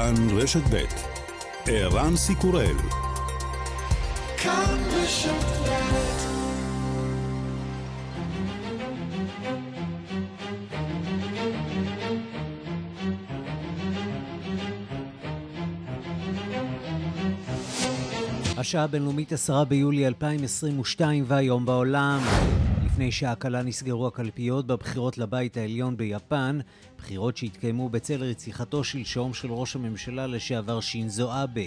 [0.00, 0.84] כאן רשת ב'
[1.66, 2.76] ערן סיקורל
[4.36, 5.60] כאן רשת
[18.56, 22.20] השעה הבינלאומית 10 ביולי 2022 והיום בעולם.
[23.00, 26.58] לפני שעה קלה נסגרו הקלפיות בבחירות לבית העליון ביפן,
[27.00, 31.60] בחירות שהתקיימו בצל רציחתו שלשום של ראש הממשלה לשעבר שינזו אבה.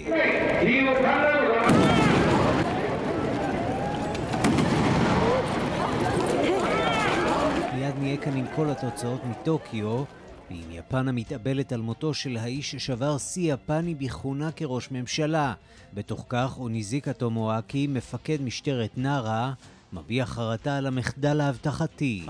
[7.74, 10.04] מיד נהיה כאן עם כל התוצאות מטוקיו.
[10.50, 15.54] ועם יפן המתאבלת על מותו של האיש ששבר שיא יפני בכהונה כראש ממשלה.
[15.94, 19.52] בתוך כך אוניזיקה טומואקי, מפקד משטרת נארה,
[19.92, 22.26] מביע חרטה על המחדל האבטחתי.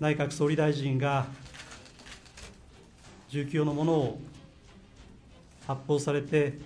[0.00, 1.26] 内閣総理大臣が
[3.30, 4.20] 19用のものを
[5.66, 6.58] 発砲されて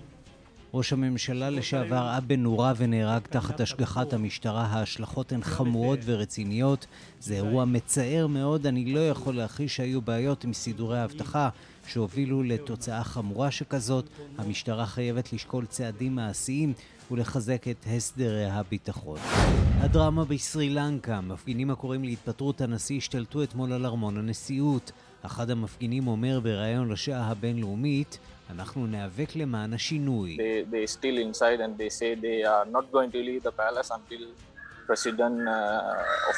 [0.75, 4.67] ראש הממשלה לשעבר אבן נורה ונהרג תחת השגחת המשטרה.
[4.67, 6.87] ההשלכות הן חמורות ורציניות.
[7.21, 8.67] זה אירוע מצער מאוד.
[8.67, 11.49] אני לא יכול להכחיש שהיו בעיות עם סידורי האבטחה
[11.87, 14.09] שהובילו לתוצאה חמורה שכזאת.
[14.39, 16.73] המשטרה חייבת לשקול צעדים מעשיים
[17.12, 19.20] ולחזק את הסדרי הביטחון.
[19.80, 24.92] הדרמה בסרי לנקה, מפגינים הקוראים להתפטרות הנשיא השתלטו אתמול על ארמון הנשיאות.
[25.22, 28.20] אחד המפגינים אומר בריאיון לשעה הבינלאומית,
[28.50, 30.38] אנחנו ניאבק למען השינוי.
[30.38, 30.88] They, they
[34.96, 35.48] still inside and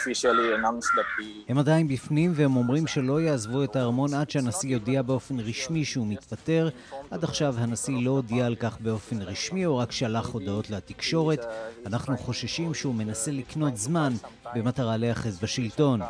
[0.05, 2.31] they say they are not going to leave the palace until Uh, הם עדיין בפנים
[2.35, 6.69] והם אומרים שלא יעזבו את הארמון עד שהנשיא יודיע באופן רשמי שהוא מתפטר.
[7.11, 11.45] עד עכשיו הנשיא לא הודיע על כך באופן רשמי, או רק שלח הודעות לתקשורת.
[11.85, 14.13] אנחנו חוששים שהוא מנסה לקנות זמן
[14.55, 16.01] במטרה להיאחז בשלטון.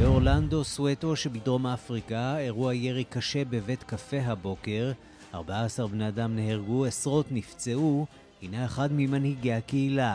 [0.00, 4.92] באורלנדו, סואטו שבדרום אפריקה, אירוע ירי קשה בבית קפה הבוקר.
[5.34, 8.06] 14 בני אדם נהרגו, עשרות נפצעו.
[8.42, 10.14] הנה אחד ממנהיגי הקהילה.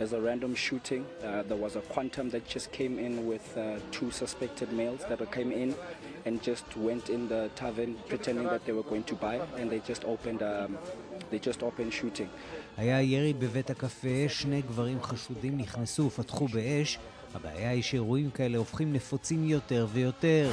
[0.00, 3.80] As a random shooting, uh, there was a quantum that just came in with uh,
[3.90, 5.74] two suspected males that came in
[6.24, 9.80] and just went in the tavern pretending that they were going to buy and they
[9.90, 10.78] just opened, um,
[11.30, 12.28] they just opened shooting.
[12.76, 16.98] היה ירי בבית הקפה, שני גברים חשודים נכנסו ופתחו באש.
[17.34, 20.50] הבעיה היא שאירועים כאלה הופכים נפוצים יותר ויותר.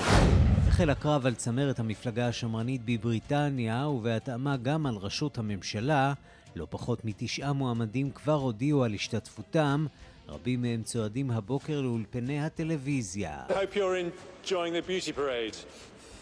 [0.68, 6.14] החל הקרב על צמרת המפלגה השמרנית בבריטניה, ובהתאמה גם על ראשות הממשלה,
[6.56, 9.86] לא פחות מתשעה מועמדים כבר הודיעו על השתתפותם,
[10.28, 13.44] רבים מהם צועדים הבוקר לאולפני הטלוויזיה.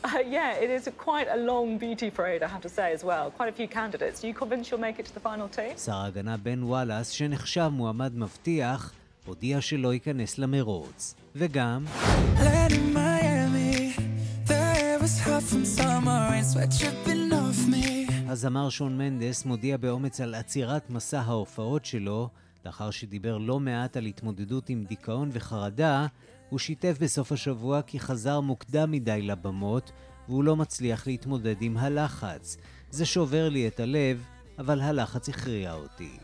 [0.05, 3.31] Uh, yeah, it is quite a long beauty parade, I have to say, as well.
[3.39, 4.21] Quite a few candidates.
[4.21, 5.77] Are you convinced you'll make it to the final two?
[5.85, 8.93] שר ההגנה בן וואלאס, שנחשב מועמד מבטיח,
[9.25, 11.15] הודיע שלא ייכנס למרוץ.
[11.35, 11.85] וגם...
[18.27, 22.29] הזמר שון מנדס מודיע באומץ על עצירת מסע ההופעות שלו,
[22.65, 26.07] לאחר שדיבר לא מעט על התמודדות עם דיכאון וחרדה,
[26.49, 29.91] הוא שיתף בסוף השבוע כי חזר מוקדם מדי לבמות,
[30.27, 32.57] והוא לא מצליח להתמודד עם הלחץ.
[32.89, 34.23] זה שובר לי את הלב,
[34.59, 36.17] אבל הלחץ הכריע אותי.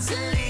[0.00, 0.49] to leave.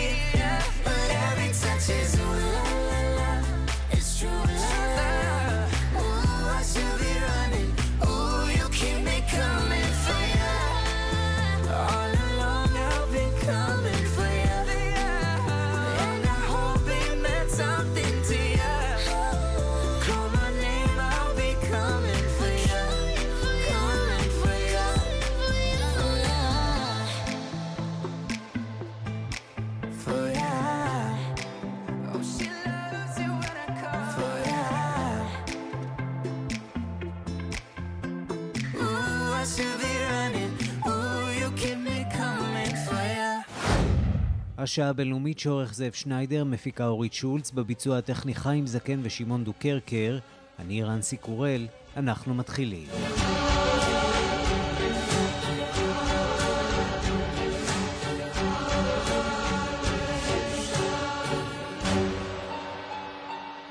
[44.62, 50.18] השעה הבינלאומית שעורך זאב שניידר, מפיקה אורית שולץ, בביצוע הטכני חיים זקן ושמעון דוקרקר,
[50.58, 52.86] אני רנסי קורל, אנחנו מתחילים.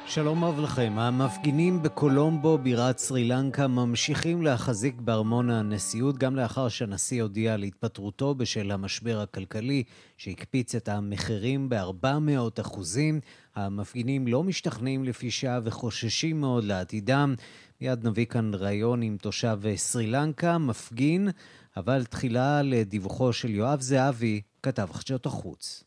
[0.09, 0.93] שלום רב לכם.
[0.97, 8.35] המפגינים בקולומבו, בירת סרי לנקה, ממשיכים להחזיק בארמון הנשיאות גם לאחר שהנשיא הודיע על התפטרותו
[8.35, 9.83] בשל המשבר הכלכלי
[10.17, 13.19] שהקפיץ את המחירים ב-400 אחוזים.
[13.55, 17.35] המפגינים לא משתכנעים לפי שעה וחוששים מאוד לעתידם.
[17.81, 21.29] מיד נביא כאן ראיון עם תושב סרי לנקה, מפגין,
[21.77, 25.83] אבל תחילה לדיווחו של יואב זהבי, כתב חדשות החוץ.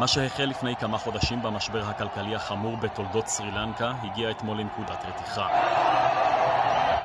[0.00, 5.48] מה שהחל לפני כמה חודשים במשבר הכלכלי החמור בתולדות סרי לנקה, הגיע אתמול לנקודת רתיחה.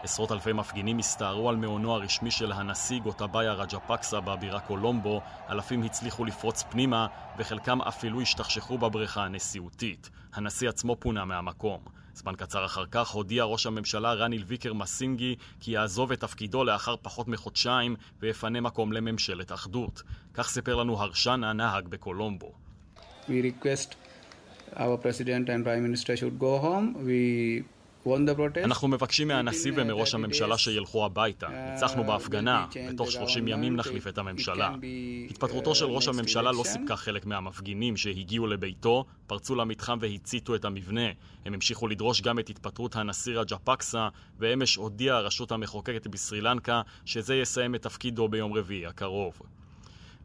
[0.04, 6.25] עשרות אלפי מפגינים הסתערו על מעונו הרשמי של הנשיא גוטבאיה רג'פקסה בבירה קולומבו, אלפים הצליחו
[6.25, 7.07] לפרוץ פנימה,
[7.38, 10.10] וחלקם אפילו השתכשכו בבריכה הנשיאותית.
[10.34, 11.80] הנשיא עצמו פונה מהמקום.
[12.13, 16.95] זמן קצר אחר כך הודיע ראש הממשלה רניל ויקר מסינגי כי יעזוב את תפקידו לאחר
[17.01, 20.01] פחות מחודשיים ויפנה מקום לממשלת אחדות.
[20.34, 22.62] כך סיפר לנו הרשן הנהג בקולומבו.
[23.29, 23.95] We request
[24.75, 26.87] our president and prime minister should go home.
[27.05, 27.63] We
[28.63, 31.47] אנחנו מבקשים מהנשיא ומראש הממשלה שילכו הביתה.
[31.73, 34.71] ניצחנו בהפגנה, ותוך 30 ימים נחליף את הממשלה.
[35.29, 41.07] התפטרותו של ראש הממשלה לא סיפקה חלק מהמפגינים שהגיעו לביתו, פרצו למתחם והציתו את המבנה.
[41.45, 44.07] הם המשיכו לדרוש גם את התפטרות הנשיא רג'פקסה,
[44.39, 49.41] ואמש הודיעה הרשות המחוקקת בסרי לנקה שזה יסיים את תפקידו ביום רביעי הקרוב.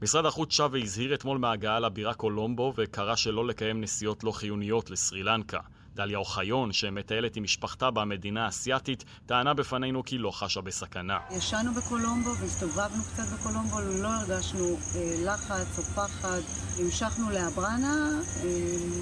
[0.02, 5.22] משרד החוץ שב והזהיר אתמול מהגעה לבירה קולומבו וקרא שלא לקיים נסיעות לא חיוניות לסרי
[5.22, 5.58] לנקה.
[5.94, 11.18] דליה אוחיון, שמטיילת עם משפחתה במדינה האסייתית, טענה בפנינו כי לא חשה בסכנה.
[11.36, 16.40] ישנו בקולומבו והסתובבנו קצת בקולומבו, לא הרגשנו אה, לחץ או פחד.
[16.78, 18.50] המשכנו לאברנה, אה,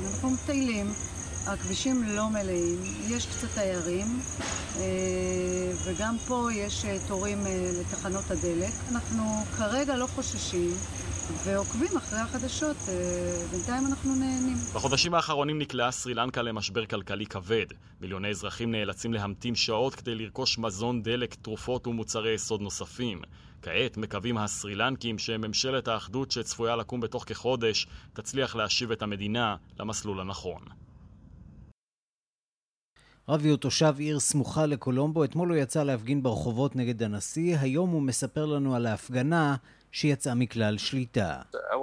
[0.07, 0.87] אנחנו מטיילים.
[1.47, 4.07] הכבישים לא מלאים, יש קצת תיירים,
[4.77, 4.83] אה,
[5.85, 8.73] וגם פה יש אה, תורים אה, לתחנות הדלק.
[8.91, 9.23] אנחנו
[9.57, 10.71] כרגע לא חוששים.
[11.45, 12.77] ועוקבים אחרי החדשות,
[13.51, 14.57] בינתיים אנחנו נהנים.
[14.75, 17.67] בחודשים האחרונים נקלעה סרי לנקה למשבר כלכלי כבד.
[18.01, 23.23] מיליוני אזרחים נאלצים להמתין שעות כדי לרכוש מזון, דלק, תרופות ומוצרי יסוד נוספים.
[23.63, 30.21] כעת מקווים הסרי לנקים שממשלת האחדות שצפויה לקום בתוך כחודש תצליח להשיב את המדינה למסלול
[30.21, 30.86] הנכון.
[33.29, 38.03] רבי הוא תושב עיר סמוכה לקולומבו, אתמול הוא יצא להפגין ברחובות נגד הנשיא, היום הוא
[38.03, 39.57] מספר לנו על ההפגנה
[39.93, 41.41] שיצאה מכלל שליטה.
[41.53, 41.77] Uh, uh,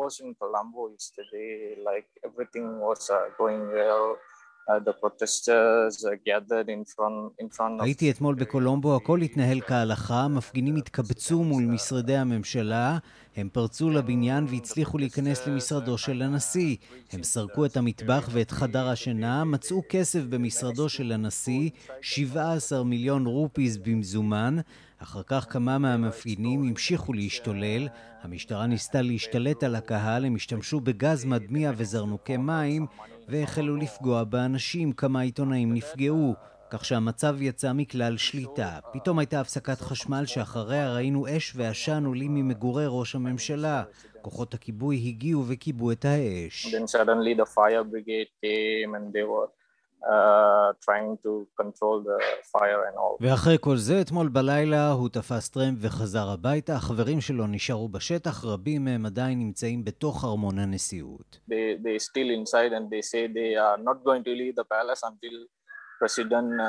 [7.79, 12.97] הייתי אתמול בקולומבו, הכל התנהל כהלכה, מפגינים התקבצו מול משרדי הממשלה,
[13.35, 16.75] הם פרצו לבניין והצליחו להיכנס למשרדו של הנשיא.
[17.11, 21.69] הם סרקו את המטבח ואת חדר השינה, מצאו כסף במשרדו של הנשיא,
[22.01, 24.57] 17 מיליון רופיס במזומן.
[25.03, 27.87] אחר כך כמה מהמפגינים המשיכו להשתולל,
[28.21, 32.85] המשטרה ניסתה להשתלט על הקהל, הם השתמשו בגז מדמיע וזרנוקי מים,
[33.27, 36.33] והחלו לפגוע באנשים, כמה עיתונאים נפגעו,
[36.69, 38.79] כך שהמצב יצא מכלל שליטה.
[38.93, 43.83] פתאום הייתה הפסקת חשמל שאחריה ראינו אש ועשן עולים ממגורי ראש הממשלה.
[44.21, 46.67] כוחות הכיבוי הגיעו וכיבו את האש.
[53.21, 56.75] ואחרי כל זה, אתמול בלילה הוא תפס טרמפ וחזר הביתה.
[56.75, 61.39] החברים שלו נשארו בשטח, רבים מהם עדיין נמצאים בתוך ארמון הנשיאות.
[61.49, 61.97] They, they
[66.07, 66.59] still inside and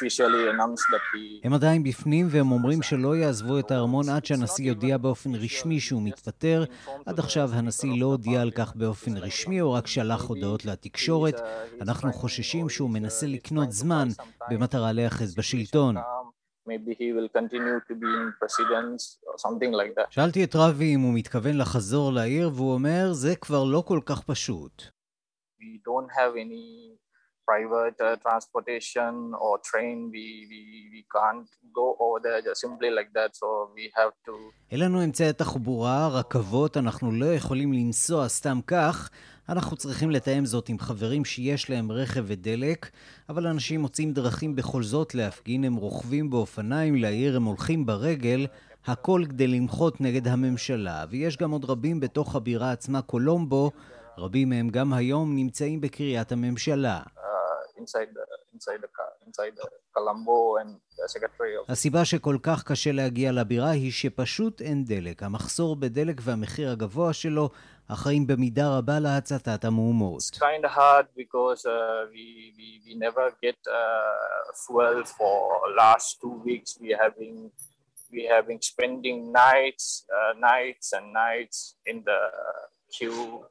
[0.00, 2.26] they say they are not going to leave the palace until Uh, הם עדיין בפנים
[2.30, 6.64] והם אומרים שלא יעזבו את הארמון עד שהנשיא יודיע באופן רשמי שהוא מתפטר.
[7.06, 11.40] עד עכשיו הנשיא לא הודיע על כך באופן רשמי, או רק שלח הודעות לתקשורת.
[11.80, 14.08] אנחנו חוששים שהוא מנסה לקנות זמן
[14.50, 15.96] במטרה להיאחז בשלטון.
[20.10, 24.22] שאלתי את רבי אם הוא מתכוון לחזור לעיר, והוא אומר, זה כבר לא כל כך
[24.22, 24.82] פשוט.
[25.60, 26.98] We don't have any
[27.48, 29.12] private uh, transportation
[29.44, 30.60] or train, we, we,
[30.94, 31.48] we can't
[31.80, 34.32] go over there just simply like that, so we have to...
[34.70, 39.10] אין לנו אמצעי תחבורה, רכבות, אנחנו לא יכולים לנסוע סתם כך.
[39.48, 42.90] אנחנו צריכים לתאם זאת עם חברים שיש להם רכב ודלק,
[43.28, 48.46] אבל אנשים מוצאים דרכים בכל זאת להפגין, הם רוכבים באופניים לעיר, הם הולכים ברגל,
[48.86, 51.04] הכל כדי למחות נגד הממשלה.
[51.10, 53.70] ויש גם עוד רבים בתוך הבירה עצמה, קולומבו,
[54.18, 57.00] רבים מהם גם היום נמצאים בקריית הממשלה.
[57.78, 58.90] Inside the, inside the,
[59.26, 61.72] inside the Colombo and the secretary of...
[61.72, 65.22] הסיבה שכל כך קשה להגיע לבירה היא שפשוט אין דלק.
[65.22, 67.50] המחסור בדלק והמחיר הגבוה שלו
[67.88, 70.20] אחראים במידה רבה להצתת המהומות.
[70.20, 75.38] It's kind of hard because uh, we, we, we never get uh, fuel for
[75.76, 76.78] last two weeks.
[76.80, 77.50] We having
[78.12, 82.20] we having spending nights, uh, nights and nights in the
[82.94, 83.44] queue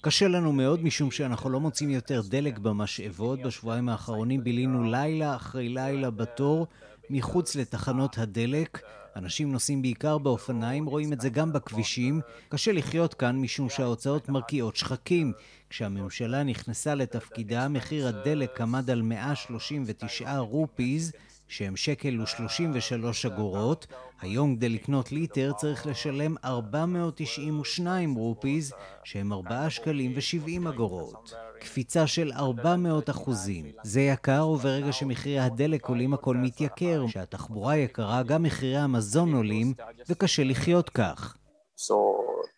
[0.00, 3.42] קשה לנו מאוד משום שאנחנו לא מוצאים יותר דלק במשאבות.
[3.42, 6.66] בשבועיים האחרונים בילינו לילה אחרי לילה בתור
[7.10, 8.80] מחוץ לתחנות הדלק.
[9.16, 12.20] אנשים נוסעים בעיקר באופניים, רואים את זה גם בכבישים.
[12.48, 15.32] קשה לחיות כאן משום שההוצאות מרקיעות שחקים.
[15.70, 21.12] כשהממשלה נכנסה לתפקידה, מחיר הדלק עמד על 139 רופיז,
[21.48, 23.86] שהם שקל ו-33 אגורות.
[24.20, 28.72] היום כדי לקנות ליטר צריך לשלם 492 רופיז,
[29.04, 31.34] שהם 4 שקלים ו-70 אגורות.
[31.60, 33.64] קפיצה של 400 אחוזים.
[33.82, 37.04] זה יקר, וברגע שמחירי הדלק עולים הכל מתייקר.
[37.08, 39.74] כשהתחבורה יקרה, גם מחירי המזון עולים,
[40.08, 41.36] וקשה לחיות כך.
[41.78, 41.94] So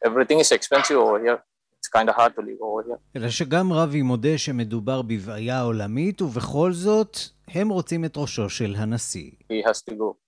[0.06, 1.38] everything is expensive over here.
[3.16, 9.30] אלא שגם רבי מודה שמדובר בבעיה עולמית, ובכל זאת, הם רוצים את ראשו של הנשיא.
[9.30, 10.27] He has to go.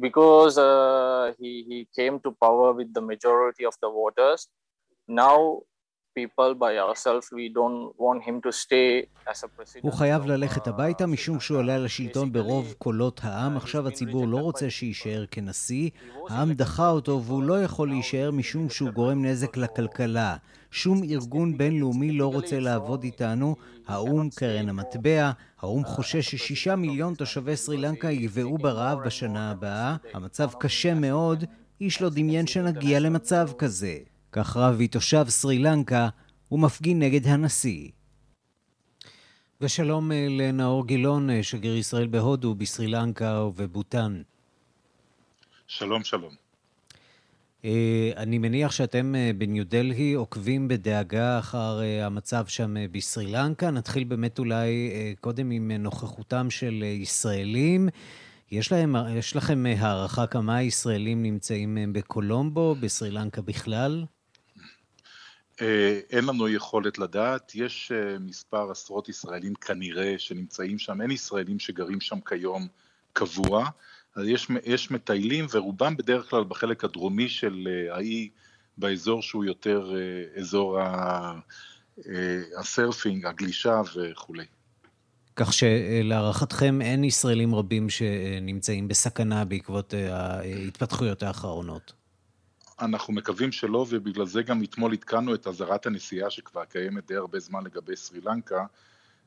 [0.00, 4.48] Because uh, he, he came to power with the majority of the voters,
[5.08, 5.62] now
[9.82, 13.56] הוא חייב ללכת הביתה משום שהוא עולה לשלטון ברוב קולות העם.
[13.56, 15.90] עכשיו הציבור לא רוצה שיישאר כנשיא.
[16.28, 20.36] העם דחה אותו והוא לא יכול להישאר משום שהוא גורם נזק לכלכלה.
[20.70, 23.56] שום ארגון בינלאומי לא רוצה לעבוד איתנו.
[23.86, 29.96] האו"ם, קרן המטבע, האו"ם חושש ששישה מיליון תושבי סרי לנקה יגבעו ברעב בשנה הבאה.
[30.14, 31.44] המצב קשה מאוד,
[31.80, 33.98] איש לא דמיין שנגיע למצב כזה.
[34.32, 36.08] כך רבי תושב סרי לנקה
[36.52, 37.90] ומפגין נגד הנשיא.
[39.60, 44.22] ושלום אה, לנאור גילון, אה, שגריר ישראל בהודו, בסרי לנקה ובוטן.
[45.66, 46.47] שלום, שלום.
[47.64, 53.70] אה, אני מניח שאתם בניו דלהי עוקבים בדאגה אחר המצב שם בסרי לנקה.
[53.70, 57.88] נתחיל באמת אולי קודם עם נוכחותם של ישראלים.
[58.50, 64.04] יש, להם, יש לכם הערכה כמה ישראלים נמצאים בקולומבו, בסרי לנקה בכלל?
[65.60, 71.58] אה, אין לנו יכולת לדעת, יש אה, מספר עשרות ישראלים כנראה שנמצאים שם, אין ישראלים
[71.58, 72.68] שגרים שם כיום
[73.12, 73.68] קבוע,
[74.16, 78.28] אז יש, יש מטיילים ורובם בדרך כלל בחלק הדרומי של אה, האי,
[78.78, 79.92] באזור שהוא יותר
[80.36, 80.78] אזור
[82.58, 84.44] הסרפינג, הגלישה וכולי.
[85.36, 91.92] כך שלהערכתכם אין ישראלים רבים שנמצאים בסכנה בעקבות ההתפתחויות האחרונות.
[92.80, 97.38] אנחנו מקווים שלא, ובגלל זה גם אתמול עדכנו את אזהרת הנסיעה שכבר קיימת די הרבה
[97.38, 98.66] זמן לגבי סרי לנקה,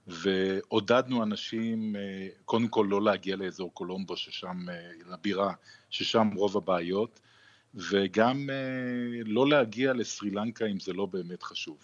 [0.07, 4.75] ועודדנו אנשים אה, קודם כל לא להגיע לאזור קולומבו, ששם, אה,
[5.11, 5.53] לבירה,
[5.89, 7.19] ששם רוב הבעיות,
[7.75, 11.77] וגם אה, לא להגיע לסרי לנקה אם זה לא באמת חשוב.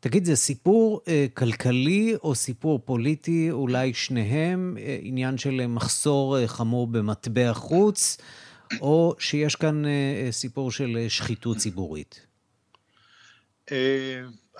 [0.00, 1.00] תגיד, זה סיפור
[1.34, 8.18] כלכלי או סיפור פוליטי, אולי שניהם, עניין של מחסור חמור במטבע חוץ?
[8.80, 9.82] או שיש כאן
[10.30, 12.25] סיפור של שחיתות ציבורית?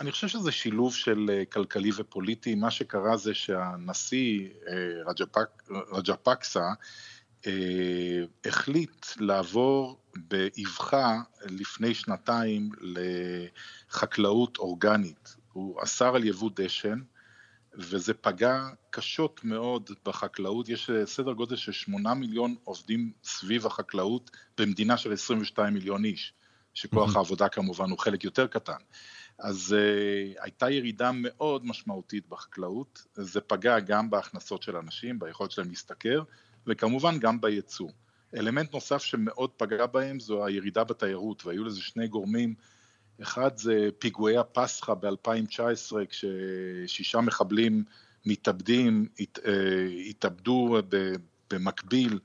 [0.01, 2.55] אני חושב שזה שילוב של כלכלי ופוליטי.
[2.55, 4.49] מה שקרה זה שהנשיא
[5.93, 6.69] רג'פקסה
[8.45, 15.37] החליט לעבור באבחה לפני שנתיים לחקלאות אורגנית.
[15.53, 17.01] הוא אסר על יבוא דשן,
[17.75, 20.69] וזה פגע קשות מאוד בחקלאות.
[20.69, 26.33] יש אה, סדר גודל של 8 מיליון עובדים סביב החקלאות במדינה של 22 מיליון איש,
[26.77, 28.79] שכוח העבודה כמובן הוא חלק יותר קטן.
[29.39, 35.69] אז uh, הייתה ירידה מאוד משמעותית בחקלאות, זה פגע גם בהכנסות של אנשים, ביכולת שלהם
[35.69, 36.23] להשתכר,
[36.67, 37.89] וכמובן גם בייצוא.
[38.37, 42.55] אלמנט נוסף שמאוד פגע בהם זו הירידה בתיירות, והיו לזה שני גורמים
[43.23, 47.85] אחד זה פיגועי הפסחא ב-2019, כששישה מחבלים
[48.27, 50.79] מתאבדים אה, התאבדו
[51.51, 52.19] במקביל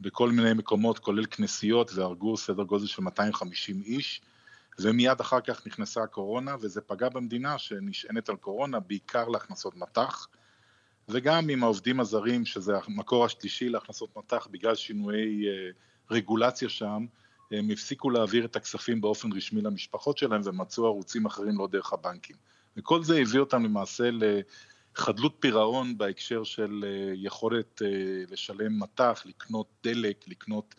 [0.00, 4.20] בכל מיני מקומות, כולל כנסיות, והרגו סדר גודל של 250 איש,
[4.80, 10.26] ומיד אחר כך נכנסה הקורונה, וזה פגע במדינה שנשענת על קורונה, בעיקר להכנסות מטח,
[11.08, 15.70] וגם עם העובדים הזרים, שזה המקור השלישי להכנסות מטח, בגלל שינויי אה,
[16.10, 17.06] רגולציה שם,
[17.52, 22.36] הם הפסיקו להעביר את הכספים באופן רשמי למשפחות שלהם ומצאו ערוצים אחרים לא דרך הבנקים.
[22.76, 24.10] וכל זה הביא אותם למעשה
[24.98, 27.88] לחדלות פירעון בהקשר של אה, יכולת אה,
[28.30, 30.74] לשלם מטח, לקנות דלק, לקנות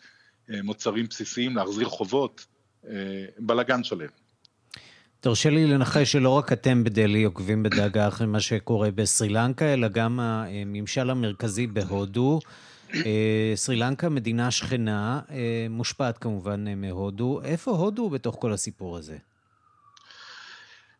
[0.50, 2.46] אה, מוצרים בסיסיים, להחזיר חובות,
[3.38, 4.06] בלאגן שלם.
[5.20, 9.88] תרשה לי לנחש שלא רק אתם בדלהי עוקבים בדאגה אחרי מה שקורה בסרי לנקה, אלא
[9.88, 12.40] גם הממשל המרכזי בהודו.
[12.94, 15.20] אה, סרי לנקה, מדינה שכנה,
[15.70, 17.40] מושפעת כמובן מהודו.
[17.44, 19.16] איפה הודו בתוך כל הסיפור הזה?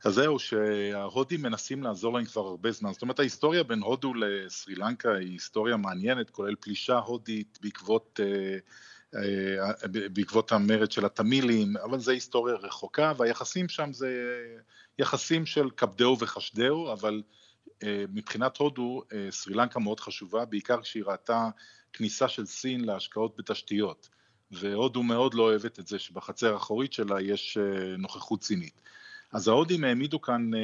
[0.05, 2.93] אז זהו, שההודים מנסים לעזור להם כבר הרבה זמן.
[2.93, 8.21] זאת אומרת, ההיסטוריה בין הודו לסרי לנקה היא היסטוריה מעניינת, כולל פלישה הודית בעקבות,
[10.13, 14.11] בעקבות המרד של התמילים, אבל זו היסטוריה רחוקה, והיחסים שם זה
[14.99, 17.23] יחסים של כבדהו וחשדהו, אבל
[17.85, 21.49] מבחינת הודו, סרי לנקה מאוד חשובה, בעיקר כשהיא ראתה
[21.93, 24.09] כניסה של סין להשקעות בתשתיות,
[24.51, 28.83] והודו מאוד לא אוהבת את זה שבחצר האחורית שלה יש אה, נוכחות סינית.
[29.33, 30.61] אז ההודים העמידו כאן אה,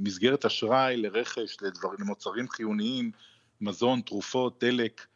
[0.00, 3.10] מסגרת אשראי לרכש, לדבר, למוצרים חיוניים,
[3.60, 5.06] מזון, תרופות, דלק,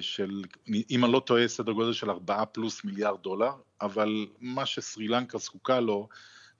[0.00, 0.42] של,
[0.90, 5.38] אם אני לא טועה, סדר גודל של 4 פלוס מיליארד דולר, אבל מה שסרי לנקה
[5.38, 6.08] זקוקה לו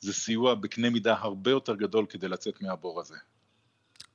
[0.00, 3.14] זה סיוע בקנה מידה הרבה יותר גדול כדי לצאת מהבור הזה.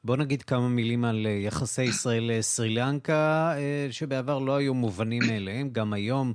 [0.03, 5.69] בוא נגיד כמה מילים על אה, יחסי ישראל-סרי לנקה, אה, שבעבר לא היו מובנים מאליהם,
[5.69, 6.33] גם היום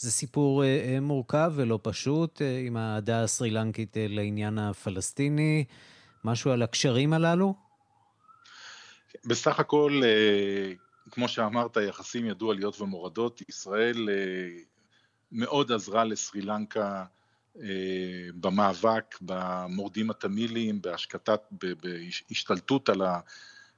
[0.00, 5.64] זה סיפור אה, מורכב ולא פשוט עם האהדה הסרי-לנקית לעניין הפלסטיני.
[6.24, 7.54] משהו על הקשרים הללו?
[9.24, 10.02] בסך הכל,
[11.10, 13.42] כמו שאמרת, יחסים ידעו עליות ומורדות.
[13.48, 14.08] ישראל
[15.32, 17.04] מאוד עזרה לסרי לנקה
[17.62, 21.40] אה, במאבק במורדים התמילים, בהשקטת,
[21.82, 23.20] בהשתלטות על, ה,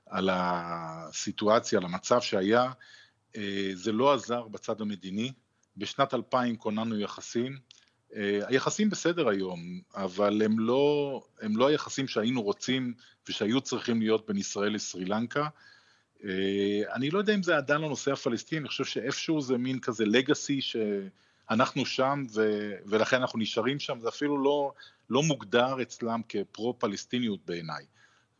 [0.06, 2.72] על הסיטואציה, על המצב שהיה.
[3.36, 5.32] אה, זה לא עזר בצד המדיני.
[5.76, 7.58] בשנת 2000 כוננו יחסים.
[8.16, 12.94] אה, היחסים בסדר היום, אבל הם לא, הם לא היחסים שהיינו רוצים
[13.28, 15.48] ושהיו צריכים להיות בין ישראל לסרי לנקה.
[16.92, 20.60] אני לא יודע אם זה עדיין לנושא הפלסטיני, אני חושב שאיפשהו זה מין כזה לגאסי
[20.60, 20.76] ש...
[21.52, 24.72] אנחנו שם ו, ולכן אנחנו נשארים שם, זה אפילו לא,
[25.10, 27.84] לא מוגדר אצלם כפרו-פלסטיניות בעיניי.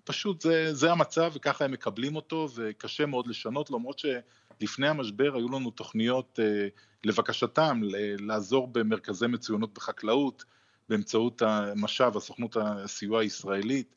[0.04, 5.48] פשוט זה, זה המצב וככה הם מקבלים אותו וקשה מאוד לשנות, למרות שלפני המשבר היו
[5.48, 6.68] לנו תוכניות אה,
[7.04, 7.80] לבקשתם
[8.18, 10.44] לעזור במרכזי מצוינות בחקלאות
[10.88, 13.94] באמצעות המשאב, הסוכנות הסיוע הישראלית,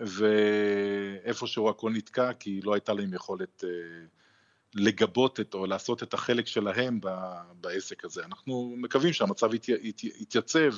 [0.00, 3.70] ואיפשהו הכל נתקע כי לא הייתה להם יכולת אה,
[4.74, 7.00] לגבות את, או לעשות את החלק שלהם
[7.60, 8.24] בעסק הזה.
[8.24, 9.50] אנחנו מקווים שהמצב
[10.02, 10.74] יתייצב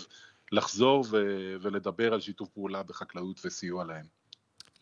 [0.52, 4.04] לחזור ו- ולדבר על שיתוף פעולה בחקלאות וסיוע להם.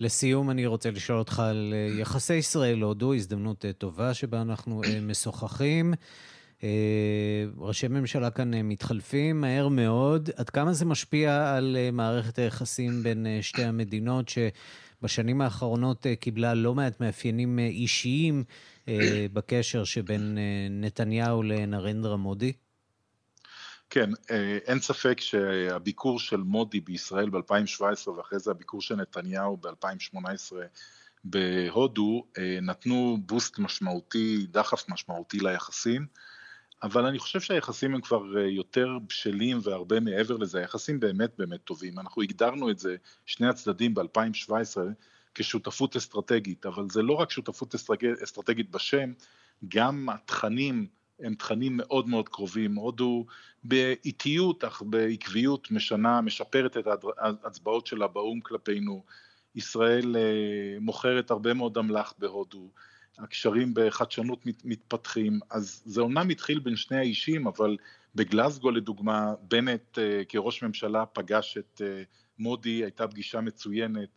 [0.01, 5.95] לסיום, אני רוצה לשאול אותך על אה, יחסי ישראל-הודו, הזדמנות אה, טובה שבה אנחנו משוחחים.
[7.59, 10.31] ראשי ממשלה כאן מתחלפים מהר מאוד.
[10.37, 17.01] עד כמה זה משפיע על מערכת היחסים בין שתי המדינות, שבשנים האחרונות קיבלה לא מעט
[17.01, 18.45] מאפיינים אישיים
[18.89, 22.53] אה, בקשר שבין אה, נתניהו לנרנדרה מודי?
[23.91, 30.53] כן, אה, אין ספק שהביקור של מודי בישראל ב-2017 ואחרי זה הביקור של נתניהו ב-2018
[31.25, 32.27] בהודו
[32.63, 36.07] נתנו בוסט משמעותי, דחף משמעותי ליחסים,
[36.85, 41.99] אבל אני חושב שהיחסים הם כבר יותר בשלים והרבה מעבר לזה, היחסים באמת באמת טובים.
[41.99, 44.77] אנחנו הגדרנו את זה, שני הצדדים ב-2017,
[45.35, 47.75] כשותפות אסטרטגית, אבל זה לא רק שותפות
[48.23, 49.13] אסטרטגית בשם,
[49.69, 50.87] גם התכנים
[51.21, 52.75] הם תכנים מאוד מאוד קרובים.
[52.75, 53.27] הודו
[53.65, 56.87] באיטיות אך בעקביות משנה, משפרת את
[57.19, 59.05] ההצבעות שלה באו"ם כלפינו.
[59.55, 62.69] ישראל אה, מוכרת הרבה מאוד אמל"ח בהודו,
[63.19, 67.77] הקשרים בחדשנות מתפתחים, אז זה אומנם התחיל בין שני האישים, אבל
[68.15, 72.03] בגלסגו לדוגמה, בנט אה, כראש ממשלה פגש את אה,
[72.39, 74.09] מודי, הייתה פגישה מצוינת,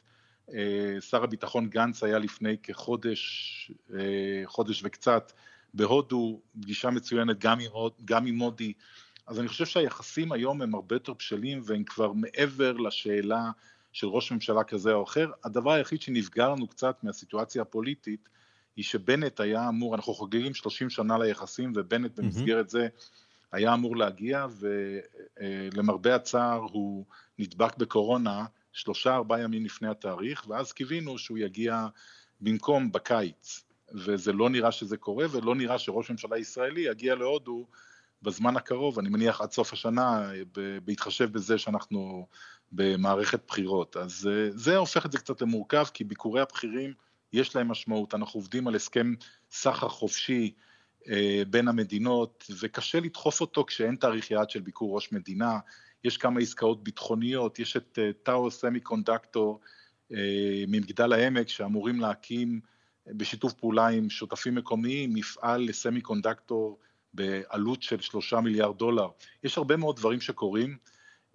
[0.54, 3.72] אה, שר הביטחון גנץ היה לפני כחודש,
[4.46, 5.32] חודש וקצת,
[5.74, 7.72] בהודו, פגישה מצוינת גם עם,
[8.06, 8.74] גם עם מודי,
[9.28, 13.52] אז אני חושב שהיחסים היום הם הרבה יותר בשלים והם כבר מעבר לשאלה
[13.92, 15.32] של ראש ממשלה כזה או אחר.
[15.44, 18.30] הדבר היחיד שנפגע לנו קצת מהסיטואציה הפוליטית
[18.78, 22.88] היא שבנט היה אמור, אנחנו חוגגים 30 שנה ליחסים ובנט במסגרת זה
[23.52, 24.46] היה אמור להגיע
[25.40, 27.06] ולמרבה הצער הוא
[27.40, 31.88] נדבק בקורונה שלושה ארבעה ימים לפני התאריך, ואז קיווינו שהוא יגיע
[32.42, 37.66] במקום בקיץ, וזה לא נראה שזה קורה, ולא נראה שראש ממשלה ישראלי יגיע להודו
[38.22, 40.32] בזמן הקרוב, אני מניח עד סוף השנה,
[40.86, 42.28] בהתחשב בזה שאנחנו
[42.72, 43.98] במערכת בחירות.
[43.98, 46.94] אז אה, זה הופך את זה קצת למורכב, כי ביקורי הבכירים
[47.34, 49.14] יש להם משמעות, אנחנו עובדים על הסכם
[49.52, 50.54] סחר חופשי
[51.10, 55.60] אה, בין המדינות, וקשה לדחוף אותו כשאין תאריך יעד של ביקור ראש מדינה.
[56.04, 59.60] יש כמה עסקאות ביטחוניות, יש את טאו סמי קונדקטור
[60.68, 62.60] ממגדל העמק שאמורים להקים
[63.08, 66.80] אה, בשיתוף פעולה עם שותפים מקומיים מפעל לסמי קונדקטור
[67.14, 69.08] בעלות של שלושה מיליארד דולר.
[69.44, 70.78] יש הרבה מאוד דברים שקורים,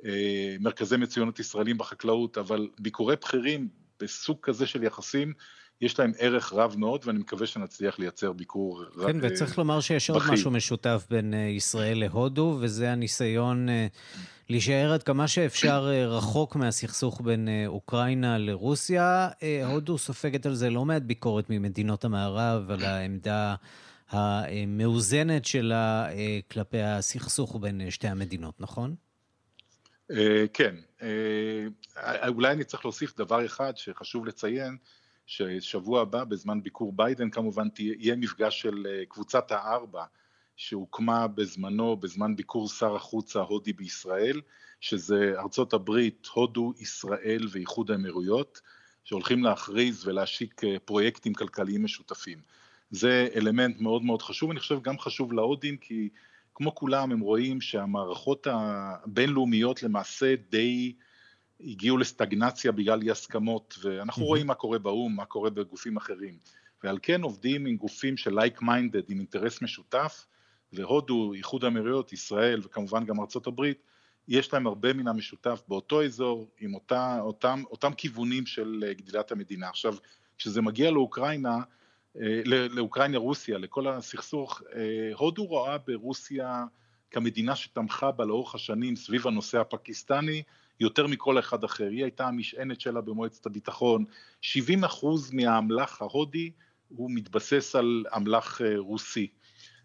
[0.04, 3.68] אה, מרכזי מצוינות ישראלים בחקלאות, אבל ביקורי בכירים
[4.00, 5.32] בסוג כזה של יחסים
[5.82, 9.12] יש להם ערך רב מאוד, ואני מקווה שנצליח לייצר ביקור רב.
[9.12, 13.68] כן, וצריך לומר שיש עוד משהו משותף בין ישראל להודו, וזה הניסיון
[14.52, 19.28] להישאר עד כמה שאפשר אה, רחוק מהסכסוך בין אה, אוקראינה לרוסיה.
[19.42, 23.54] אה, הודו סופגת על זה לא מעט ביקורת ממדינות המערב, על העמדה
[24.08, 26.08] המאוזנת שלה
[26.50, 28.94] כלפי הסכסוך בין שתי המדינות, נכון?
[30.52, 30.74] כן.
[32.28, 34.76] אולי אני צריך להוסיף דבר אחד שחשוב לציין,
[35.26, 40.04] ששבוע הבא, בזמן ביקור ביידן כמובן, יהיה מפגש של קבוצת הארבע.
[40.56, 44.40] שהוקמה בזמנו, בזמן ביקור שר החוץ ההודי בישראל,
[44.80, 48.60] שזה ארצות הברית, הודו, ישראל ואיחוד האמירויות,
[49.04, 52.38] שהולכים להכריז ולהשיק אה, פרויקטים כלכליים משותפים.
[52.90, 56.08] זה אלמנט מאוד מאוד חשוב, אני חושב גם חשוב להודים, כי
[56.54, 60.92] כמו כולם הם רואים שהמערכות הבינלאומיות למעשה די
[61.64, 64.26] הגיעו לסטגנציה בגלל אי הסכמות, ואנחנו אמ-המ.
[64.26, 66.38] רואים מה קורה באו"ם, מה קורה בגופים אחרים,
[66.84, 70.26] ועל כן עובדים עם גופים של like minded, עם אינטרס משותף,
[70.72, 73.82] והודו, איחוד האמירויות, ישראל וכמובן גם ארצות הברית,
[74.28, 79.32] יש להם הרבה מן המשותף באותו אזור, עם אותה, אותם, אותם כיוונים של אה, גדילת
[79.32, 79.68] המדינה.
[79.68, 79.94] עכשיו,
[80.38, 81.58] כשזה מגיע לאוקראינה,
[82.20, 86.64] אה, לאוקראינה רוסיה, לכל הסכסוך, אה, הודו רואה ברוסיה
[87.10, 90.42] כמדינה שתמכה בה לאורך השנים סביב הנושא הפקיסטני
[90.82, 91.88] יותר מכל אחד אחר.
[91.88, 94.04] היא הייתה המשענת שלה במועצת הביטחון.
[94.40, 96.50] 70 אחוז מהאמל"ח ההודי
[96.88, 99.26] הוא מתבסס על אמל"ח רוסי.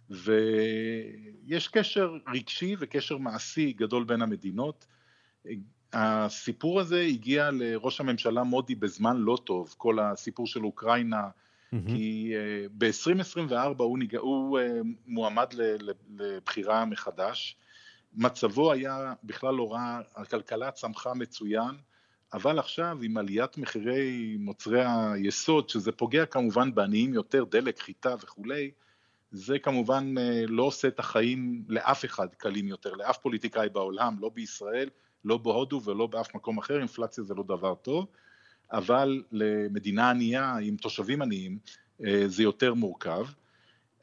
[0.09, 4.85] ויש קשר רגשי וקשר מעשי גדול בין המדינות.
[5.93, 11.77] הסיפור הזה הגיע לראש הממשלה מודי בזמן לא טוב, כל הסיפור של אוקראינה, mm-hmm.
[11.87, 14.15] כי אה, ב-2024 הוא, ניג...
[14.15, 15.47] הוא אה, מועמד
[16.19, 17.55] לבחירה מחדש,
[18.17, 21.75] מצבו היה בכלל לא רע, הכלכלה צמחה מצוין,
[22.33, 28.71] אבל עכשיו עם עליית מחירי מוצרי היסוד, שזה פוגע כמובן בעניים יותר, דלק, חיטה וכולי,
[29.31, 34.29] זה כמובן אה, לא עושה את החיים לאף אחד קלים יותר, לאף פוליטיקאי בעולם, לא
[34.33, 34.89] בישראל,
[35.25, 38.07] לא בהודו ולא באף מקום אחר, אינפלציה זה לא דבר טוב,
[38.71, 41.57] אבל למדינה ענייה עם תושבים עניים
[42.05, 43.25] אה, זה יותר מורכב,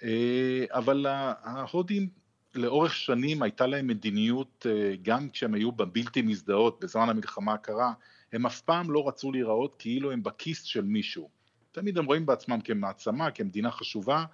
[0.03, 2.09] אה, אבל ההודים
[2.57, 4.67] לאורך שנים הייתה להם מדיניות,
[5.03, 7.93] גם כשהם היו בבלתי מזדהות בזמן המלחמה הקרה,
[8.33, 11.29] הם אף פעם לא רצו להיראות כאילו הם בכיס של מישהו.
[11.73, 14.25] תמיד הם רואים בעצמם כמעצמה, כמדינה חשובה,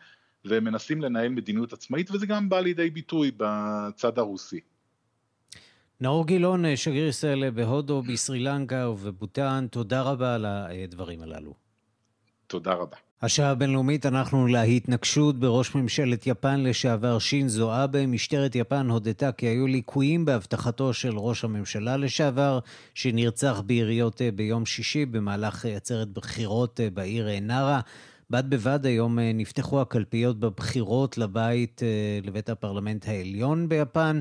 [0.45, 4.61] והם מנסים לנהל מדיניות עצמאית, וזה גם בא לידי ביטוי בצד הרוסי.
[6.01, 11.55] נאור גילון, שגריר ישראל בהודו, בסרי לנקה ובבוטן, תודה רבה על הדברים הללו.
[12.47, 12.97] תודה רבה.
[13.23, 18.07] השעה הבינלאומית אנחנו להתנגשות בראש ממשלת יפן לשעבר שינזו אבה.
[18.07, 22.59] משטרת יפן הודתה כי היו ליקויים באבטחתו של ראש הממשלה לשעבר,
[22.95, 27.81] שנרצח ביריות ביום שישי במהלך עצרת בחירות בעיר נארה.
[28.31, 34.21] בד בבד היום אה, נפתחו הקלפיות בבחירות לבית, אה, לבית הפרלמנט העליון ביפן.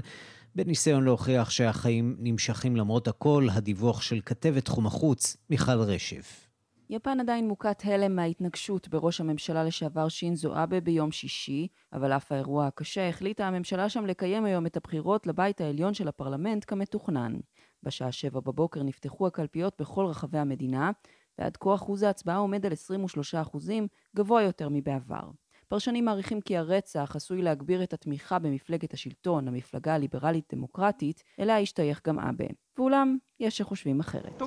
[0.55, 6.48] בניסיון להוכיח שהחיים נמשכים למרות הכל, הדיווח של כתבת תחום החוץ, מיכל רשף.
[6.91, 12.67] יפן עדיין מוכת הלם מההתנגשות בראש הממשלה לשעבר שינזו אבה ביום שישי, אבל אף האירוע
[12.67, 17.39] הקשה החליטה הממשלה שם לקיים היום את הבחירות לבית העליון של הפרלמנט כמתוכנן.
[17.83, 20.91] בשעה שבע בבוקר נפתחו הקלפיות בכל רחבי המדינה,
[21.37, 25.29] ועד כה אחוז ההצבעה עומד על 23 אחוזים, גבוה יותר מבעבר.
[25.67, 32.19] פרשנים מעריכים כי הרצח עשוי להגביר את התמיכה במפלגת השלטון, המפלגה הליברלית-דמוקרטית, אליה השתייך גם
[32.19, 32.45] אבה.
[32.77, 34.41] ואולם, יש שחושבים אחרת.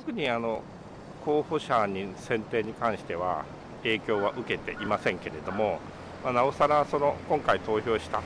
[3.82, 5.78] 影響は受けていませんけれども、
[6.24, 8.20] まあ、なおさらその今回投票した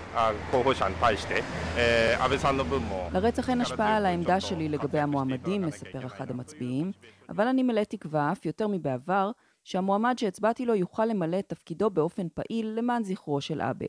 [0.51, 1.43] 候補者に対して、
[1.77, 3.11] えー、安倍さんの分も...
[3.13, 6.93] לרצח אין השפעה על העמדה שלי לגבי המועמדים, מספר אחד המצביעים,
[7.29, 9.31] אבל אני מלא תקווה, אף יותר מבעבר,
[9.65, 13.87] שהמועמד שהצבעתי לו יוכל למלא את תפקידו באופן פעיל למען זכרו של אבה.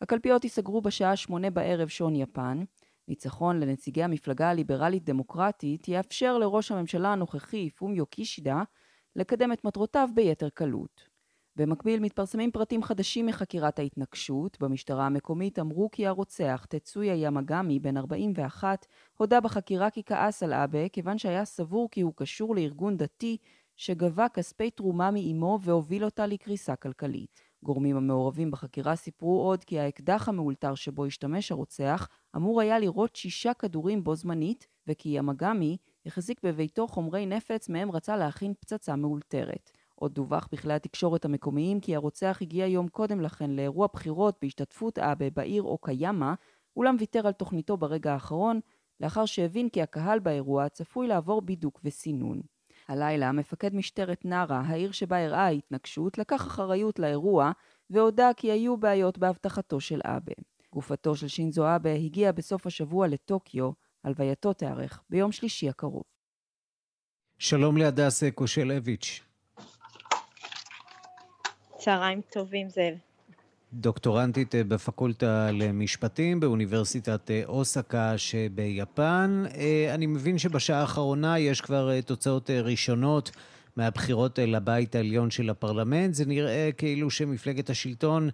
[0.00, 2.64] הקלפיות ייסגרו בשעה שמונה בערב שעון יפן.
[3.09, 8.63] ניצחון לנציגי המפלגה הליברלית-דמוקרטית יאפשר לראש הממשלה הנוכחי, פומיו קישידה,
[9.15, 11.09] לקדם את מטרותיו ביתר קלות.
[11.55, 14.57] במקביל מתפרסמים פרטים חדשים מחקירת ההתנקשות.
[14.59, 18.85] במשטרה המקומית אמרו כי הרוצח, תצויה ימגמי, בן 41,
[19.17, 23.37] הודה בחקירה כי כעס על אבה, כיוון שהיה סבור כי הוא קשור לארגון דתי
[23.75, 27.48] שגבה כספי תרומה מאימו והוביל אותה לקריסה כלכלית.
[27.63, 33.53] גורמים המעורבים בחקירה סיפרו עוד כי האקדח המאולתר שבו השתמש הרוצח אמור היה לירות שישה
[33.53, 39.71] כדורים בו זמנית, וכי ימגמי החזיק בביתו חומרי נפץ מהם רצה להכין פצצה מאולתרת.
[39.95, 45.29] עוד דווח בכלי התקשורת המקומיים כי הרוצח הגיע יום קודם לכן לאירוע בחירות בהשתתפות אבה
[45.29, 46.33] בעיר אוקיאמה,
[46.75, 48.59] אולם ויתר על תוכניתו ברגע האחרון,
[48.99, 52.41] לאחר שהבין כי הקהל באירוע צפוי לעבור בידוק וסינון.
[52.89, 57.51] הלילה מפקד משטרת נארה, העיר שבה אירעה ההתנגשות, לקח אחריות לאירוע
[57.89, 60.33] והודה כי היו בעיות באבטחתו של אבה.
[60.73, 63.71] גופתו של שינזו אבה הגיעה בסוף השבוע לטוקיו,
[64.03, 66.03] הלווייתו תיארך ביום שלישי הקרוב.
[67.39, 69.21] שלום להדס קושלביץ'.
[71.77, 73.08] צהריים טובים, זאב.
[73.73, 79.43] דוקטורנטית אה, בפקולטה למשפטים באוניברסיטת אה, אוסקה שביפן.
[79.55, 83.31] אה, אני מבין שבשעה האחרונה יש כבר תוצאות ראשונות
[83.75, 86.13] מהבחירות לבית העליון של הפרלמנט.
[86.13, 88.29] זה נראה כאילו שמפלגת השלטון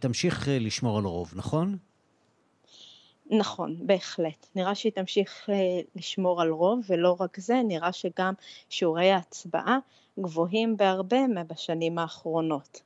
[0.00, 1.76] תמשיך לשמור על רוב, נכון?
[3.30, 4.46] נכון, בהחלט.
[4.54, 5.50] נראה שהיא תמשיך
[5.96, 8.34] לשמור על רוב, ולא רק זה, נראה שגם
[8.68, 9.78] שיעורי ההצבעה
[10.20, 12.80] גבוהים בהרבה מבשנים האחרונות.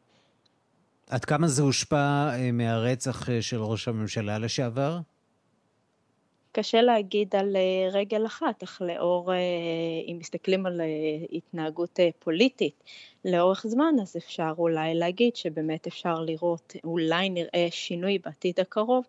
[1.09, 4.99] עד כמה זה הושפע מהרצח של ראש הממשלה לשעבר?
[6.53, 9.39] קשה להגיד על אה, רגל אחת, אך לאור, אה,
[10.07, 10.87] אם מסתכלים על אה,
[11.33, 12.85] התנהגות פוליטית
[13.25, 19.05] לאורך זמן, אז אפשר אולי להגיד שבאמת אפשר לראות, אולי נראה שינוי בעתיד הקרוב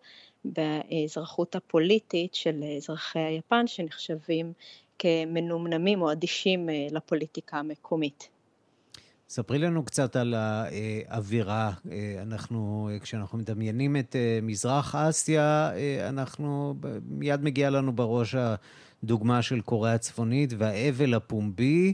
[0.45, 4.53] באזרחות הפוליטית של אזרחי היפן שנחשבים
[4.99, 8.29] כמנומנמים או אדישים לפוליטיקה המקומית.
[9.29, 11.71] ספרי לנו קצת על האווירה.
[12.21, 16.75] אנחנו, כשאנחנו מדמיינים את אה, מזרח אסיה, אה, אנחנו,
[17.09, 18.35] מיד מגיע לנו בראש
[19.03, 21.93] הדוגמה של קוריאה הצפונית והאבל הפומבי.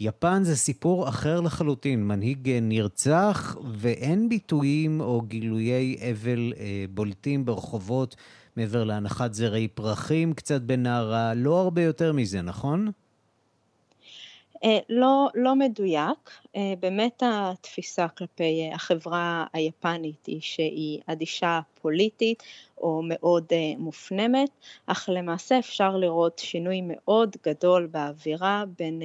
[0.00, 6.52] יפן זה סיפור אחר לחלוטין, מנהיג אה, נרצח ואין ביטויים או גילויי אבל
[6.90, 8.16] בולטים ברחובות
[8.56, 12.90] מעבר להנחת זרי פרחים קצת בנערה, לא הרבה יותר מזה, נכון?
[14.64, 22.42] אה, לא, לא מדויק, אה, באמת התפיסה כלפי אה, החברה היפנית היא שהיא אדישה פוליטית
[22.78, 23.44] או מאוד
[23.78, 24.50] מופנמת,
[24.86, 29.02] אך למעשה אפשר לראות שינוי מאוד גדול באווירה בין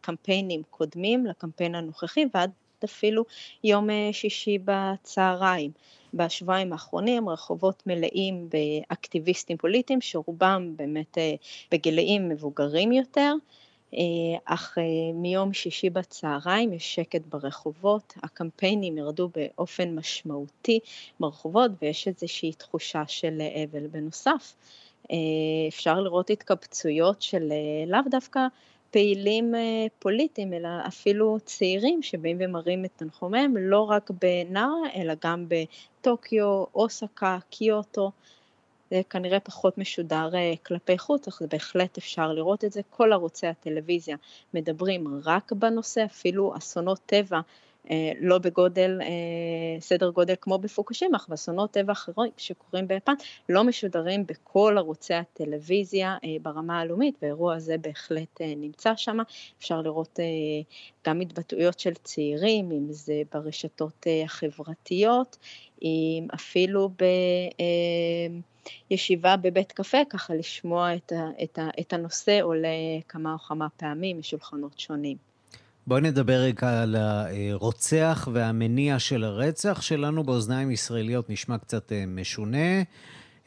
[0.00, 2.50] קמפיינים קודמים לקמפיין הנוכחי ועד
[2.84, 3.24] אפילו
[3.64, 5.70] יום שישי בצהריים.
[6.14, 11.18] בשבועיים האחרונים רחובות מלאים באקטיביסטים פוליטיים שרובם באמת
[11.70, 13.61] בגילאים מבוגרים יותר, אה,
[14.44, 20.78] אך אה, מיום שישי בצהריים יש שקט ברחובות, הקמפיינים ירדו באופן משמעותי
[21.20, 23.86] ברחובות ויש איזושהי תחושה של אבל.
[23.86, 24.54] בנוסף,
[25.10, 25.16] אה,
[25.68, 27.52] אפשר לראות התקבצויות של
[27.86, 28.40] לאו דווקא
[28.90, 29.54] פעילים
[29.98, 37.38] פוליטיים, אלא אפילו צעירים שבאים ומראים את תנחומיהם לא רק בנארה, אלא גם בטוקיו, אוסקה,
[37.50, 38.10] קיוטו.
[38.92, 42.80] זה כנראה פחות משודר אה, כלפי חוץ, אך בהחלט אפשר לראות את זה.
[42.90, 44.16] כל ערוצי הטלוויזיה
[44.54, 47.40] מדברים רק בנושא, אפילו אסונות טבע.
[47.90, 53.12] אה, לא בגודל, אה, סדר גודל כמו בפוקושימה, אך באסונות טבע אחרים שקורים ביפן
[53.48, 59.18] לא משודרים בכל ערוצי הטלוויזיה ברמה הלאומית, והאירוע הזה בהחלט נמצא שם.
[59.58, 60.18] אפשר לראות
[61.06, 65.38] גם התבטאויות של צעירים, אם זה ברשתות החברתיות,
[65.82, 67.04] אם אפילו ב...
[68.90, 72.68] ישיבה בבית קפה, ככה לשמוע את, ה, את, ה, את הנושא עולה
[73.08, 75.16] כמה או כמה פעמים משולחנות שונים.
[75.86, 82.82] בואי נדבר רגע על הרוצח והמניע של הרצח שלנו באוזניים ישראליות נשמע קצת אה, משונה.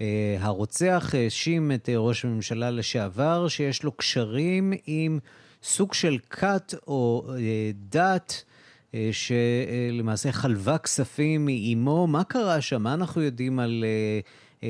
[0.02, 5.20] אה, הרוצח האשים את ראש הממשלה לשעבר שיש לו קשרים עם
[5.64, 8.44] סוג של כת או אה, דת
[9.12, 12.08] שלמעשה חלבה כספים מאימו.
[12.08, 12.84] מה קרה שם?
[12.84, 14.20] מה אנחנו יודעים על אה,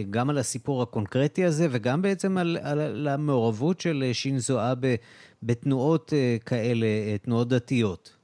[0.09, 4.87] גם על הסיפור הקונקרטי הזה וגם בעצם על, על, על המעורבות של אה, שינזו אבה
[5.43, 6.87] בתנועות אה, כאלה,
[7.21, 8.15] תנועות דתיות.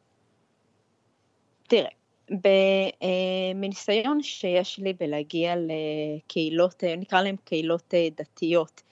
[1.67, 1.89] תראה,
[3.55, 8.90] מניסיון שיש לי בלהגיע לקהילות, נקרא להן קהילות דתיות, אה,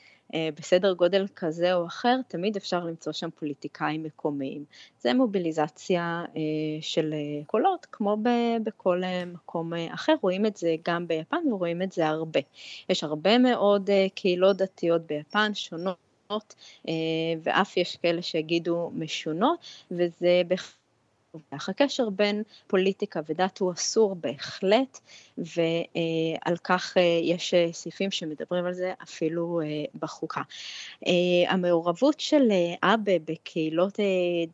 [0.56, 4.66] בסדר גודל כזה או אחר, תמיד אפשר למצוא שם פוליטיקאים מקומיים.
[5.00, 6.42] זה מוביליזציה אה,
[6.82, 8.18] של אה, קולות, כמו
[8.64, 12.40] בכל מקום אחר, רואים את זה גם ביפן ורואים את זה הרבה.
[12.90, 16.56] יש הרבה מאוד קהילות דתיות ביפן, שונות,
[17.44, 19.60] ואף יש כאלה שיגידו משונות,
[19.92, 20.79] וזה בהחלט...
[21.52, 25.00] הקשר בין פוליטיקה ודת הוא אסור בהחלט,
[25.38, 30.42] ועל כך אה, יש אה, סעיפים שמדברים על זה אפילו אה, בחוקה.
[31.48, 32.52] המעורבות של
[32.84, 34.00] אבא בקהילות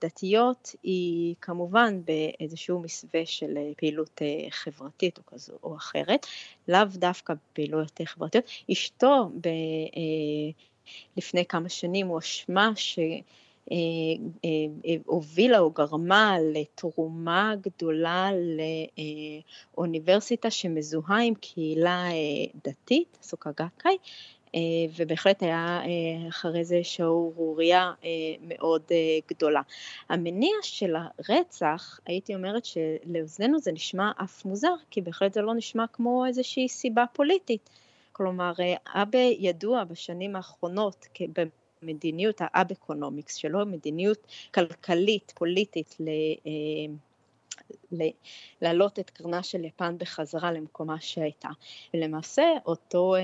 [0.01, 6.27] דתיות היא כמובן באיזשהו מסווה של פעילות חברתית או כזו או אחרת,
[6.67, 8.45] לאו דווקא בפעילויות חברתיות.
[8.71, 9.49] אשתו ב...
[11.17, 12.99] לפני כמה שנים הואשמה ש...
[13.71, 13.77] אה,
[14.45, 14.49] אה,
[14.85, 18.29] אה, הובילה או גרמה לתרומה גדולה
[19.77, 22.05] לאוניברסיטה שמזוהה עם קהילה
[22.67, 23.97] דתית, סוקגקאי,
[24.95, 25.81] ובהחלט היה
[26.29, 27.93] אחרי זה שערורייה
[28.41, 28.81] מאוד
[29.29, 29.61] גדולה.
[30.09, 35.85] המניע של הרצח, הייתי אומרת שלאוזנינו זה נשמע אף מוזר, כי בהחלט זה לא נשמע
[35.93, 37.69] כמו איזושהי סיבה פוליטית.
[38.11, 38.53] כלומר,
[38.93, 41.07] אבא ידוע בשנים האחרונות
[41.85, 46.07] מדיניות ה Abenomics שלו, מדיניות כלכלית, פוליטית, ל...
[46.47, 46.95] אה,
[48.61, 51.49] להעלות את קרנה של יפן בחזרה למקומה שהייתה.
[51.93, 53.21] ולמעשה אותו אה,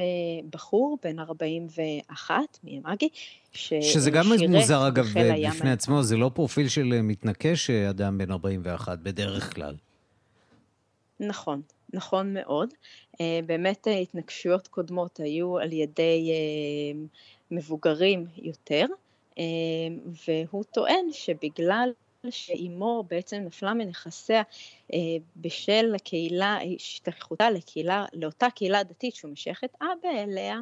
[0.49, 3.09] בחור בן 41 מיאמאגי,
[3.53, 5.05] שזה גם מוזר אגב
[5.47, 9.75] בפני עצמו, זה לא פרופיל של אה, מתנקש אדם בן 41 בדרך כלל.
[11.19, 11.61] נכון,
[11.93, 12.73] נכון מאוד.
[13.45, 16.31] באמת התנגשויות קודמות היו על ידי
[17.51, 18.85] מבוגרים יותר,
[19.37, 19.43] אה,
[20.27, 21.91] והוא טוען שבגלל
[22.29, 24.41] שאימו בעצם נפלה מנכסיה
[24.93, 24.99] אה,
[25.35, 30.59] בשל הקהילה, השתייכותה לקהילה, לאותה קהילה דתית שהוא משייך את אבא אליה,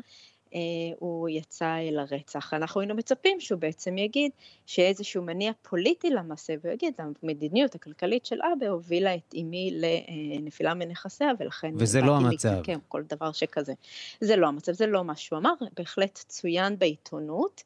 [0.99, 2.53] הוא יצא אל הרצח.
[2.53, 4.31] אנחנו היינו מצפים שהוא בעצם יגיד
[4.65, 11.31] שאיזשהו מניע פוליטי למעשה, והוא יגיד, המדיניות הכלכלית של אבא הובילה את אמי לנפילה מנכסיה,
[11.39, 11.73] ולכן...
[11.75, 12.61] וזה לא המצב.
[12.63, 13.73] כן, כל דבר שכזה.
[14.21, 17.63] זה לא המצב, זה לא מה שהוא אמר, בהחלט צוין בעיתונות.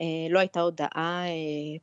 [0.00, 1.30] אה, לא הייתה הודעה אה,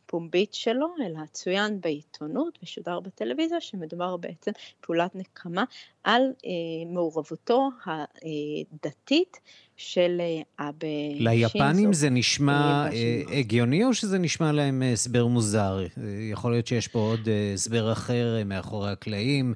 [0.05, 5.63] פומבית שלו, אלא צוין בעיתונות ושודר בטלוויזיה, שמדובר בעצם פעולת נקמה
[6.03, 6.51] על אה,
[6.93, 9.39] מעורבותו הדתית
[9.77, 10.21] של
[10.59, 11.29] אבא שינזו.
[11.29, 12.89] ליפנים זה נשמע
[13.31, 15.85] הגיוני או שזה נשמע להם הסבר מוזר?
[16.31, 19.53] יכול להיות שיש פה עוד הסבר אחר מאחורי הקלעים.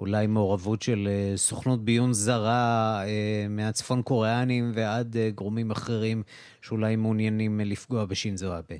[0.00, 6.22] אולי מעורבות של אה, סוכנות ביון זרה אה, מהצפון קוריאנים ועד אה, גורמים אחרים
[6.62, 8.76] שאולי מעוניינים לפגוע בשינזו אבה.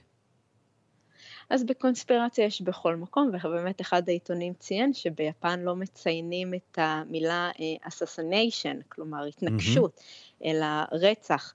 [1.50, 7.50] אז בקונספירציה יש בכל מקום, ובאמת אחד העיתונים ציין שביפן לא מציינים את המילה
[7.86, 10.44] assassination, כלומר התנגשות, mm-hmm.
[10.44, 11.54] אלא רצח.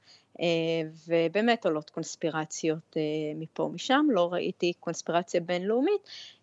[1.08, 2.98] ובאמת עולות קונספירציות
[3.36, 6.02] מפה ומשם, לא ראיתי קונספירציה בינלאומית,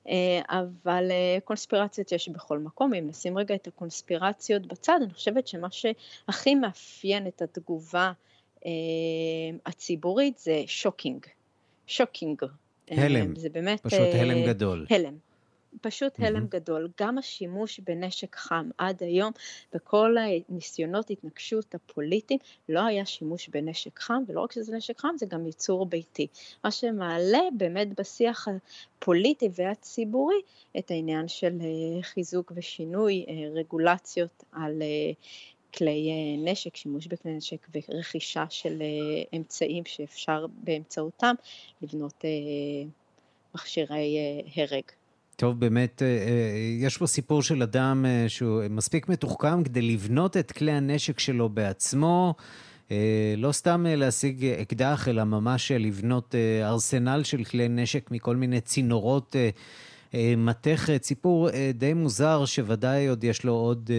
[0.09, 5.49] אה, אבל אה, קונספירציות יש בכל מקום, אם נשים רגע את הקונספירציות בצד, אני חושבת
[5.49, 8.13] שמה שהכי מאפיין את התגובה
[8.67, 8.71] אה,
[9.67, 11.27] הציבורית זה shocking,
[11.87, 12.43] shocking.
[12.91, 13.81] הלם, זה באמת...
[13.81, 14.87] פשוט הלם גדול.
[14.91, 15.30] הלם.
[15.81, 16.21] פשוט.
[16.21, 16.89] הלם גדול.
[17.01, 19.33] גם השימוש בנשק חם עד היום,
[19.75, 20.17] בכל
[20.49, 25.47] הניסיונות התנגשות הפוליטיים, לא היה שימוש בנשק חם, ולא רק שזה נשק חם, זה גם
[25.47, 26.27] ייצור ביתי.
[26.65, 30.41] מה שמעלה באמת בשיח הפוליטי והציבורי
[30.79, 35.13] את העניין של אה, חיזוק ושינוי אה, רגולציות על אה,
[35.75, 38.83] כלי נשק, שימוש בכלי נשק ורכישה של
[39.37, 41.35] אמצעים שאפשר באמצעותם
[41.83, 42.25] לבנות
[43.55, 44.19] מכשירי
[44.57, 45.00] הרג.
[45.41, 50.37] טוב, באמת, אה, אה, יש פה סיפור של אדם אה, שהוא מספיק מתוחכם כדי לבנות
[50.37, 52.35] את כלי הנשק שלו בעצמו.
[53.37, 59.37] לא סתם להשיג אקדח, אלא ממש לבנות ארסנל של כלי נשק מכל מיני צינורות
[60.37, 61.05] מתכת.
[61.05, 63.91] סיפור די מוזר, שוודאי עוד יש לו עוד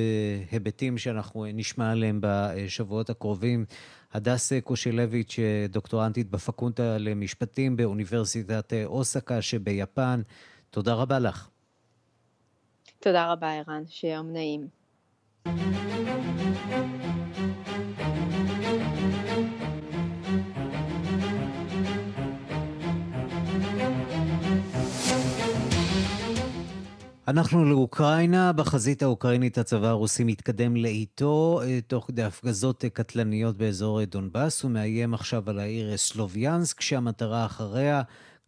[0.51, 3.65] היבטים שאנחנו נשמע עליהם בשבועות הקרובים.
[4.13, 10.21] הדס קושילביץ', דוקטורנטית בפקולטה למשפטים באוניברסיטת אוסקה שביפן.
[10.71, 11.49] תודה רבה לך.
[12.99, 14.67] תודה רבה, ערן, שיום נעים.
[27.27, 34.63] אנחנו לאוקראינה, בחזית האוקראינית הצבא הרוסי מתקדם לאיטו, אה, תוך כדי הפגזות קטלניות באזור דונבאס,
[34.63, 38.01] הוא מאיים עכשיו על העיר סלוביאנסק, כשהמטרה אחריה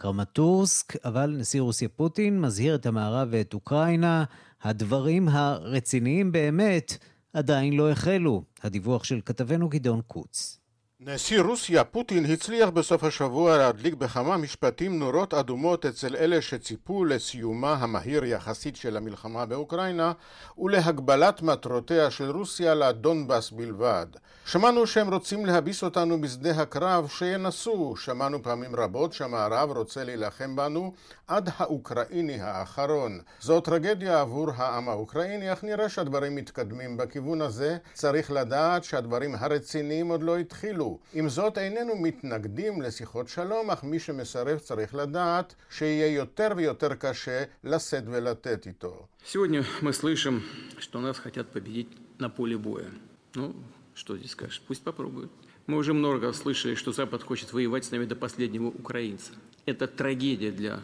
[0.04, 4.24] קרמטורסק, אבל נשיא רוסיה פוטין מזהיר את המערב ואת אוקראינה,
[4.62, 6.98] הדברים הרציניים באמת
[7.34, 8.44] עדיין לא החלו.
[8.64, 10.63] הדיווח של כתבנו גדעון קוץ.
[11.06, 17.74] נשיא רוסיה פוטין הצליח בסוף השבוע להדליק בכמה משפטים נורות אדומות אצל אלה שציפו לסיומה
[17.74, 20.12] המהיר יחסית של המלחמה באוקראינה
[20.58, 24.06] ולהגבלת מטרותיה של רוסיה לדונבאס בלבד.
[24.46, 30.94] שמענו שהם רוצים להביס אותנו בשדה הקרב שינסו, שמענו פעמים רבות שהמערב רוצה להילחם בנו
[31.27, 33.21] עד האוקראיני האחרון.
[33.41, 37.79] זו טרגדיה עבור העם האוקראיני, אך נראה שהדברים מתקדמים בכיוון הזה.
[37.93, 40.99] צריך לדעת שהדברים הרציניים עוד לא התחילו.
[41.13, 47.43] עם זאת, איננו מתנגדים לשיחות שלום, אך מי שמסרב צריך לדעת שיהיה יותר ויותר קשה
[47.65, 49.09] לשאת ולתת איתו.
[49.25, 50.43] Сегодня мы слышим,
[50.79, 52.91] что нас хотят победить на поле боя.
[53.35, 53.55] Ну,
[53.95, 54.63] что здесь скажешь?
[54.67, 55.31] Пусть попробуют.
[55.67, 59.33] Мы уже много слышали, что Запад хочет воевать с нами до последнего украинца.
[59.67, 60.81] Это трагедия для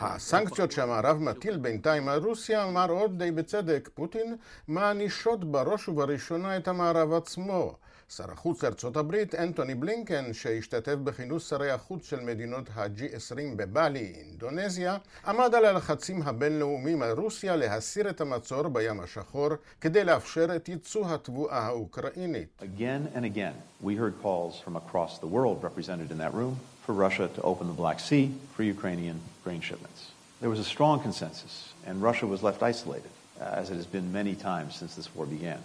[0.00, 4.36] הסנקציות שהמערב מטיל בינתיים על רוסיה, אמר עוד די בצדק פוטין,
[4.68, 7.74] מענישות בראש ובראשונה את המערב עצמו.
[8.10, 14.96] שר החוץ ארצות הברית, אנטוני בלינקן, שהשתתף בכינוס שרי החוץ של מדינות ה-G20 בבלי, אינדונזיה,
[15.26, 19.48] עמד על הלחצים הבינלאומיים על רוסיה להסיר את המצור בים השחור
[19.80, 22.62] כדי לאפשר את ייצוא התבואה האוקראינית.
[22.62, 26.56] Again and again, we heard calls from across the world represented in that room
[26.88, 28.24] for Russia to open the Black Sea
[28.54, 30.00] for Ukrainian grain shipments.
[30.40, 31.54] There was a strong consensus,
[31.86, 33.12] and Russia was left isolated,
[33.60, 35.60] as it has been many times since this war began.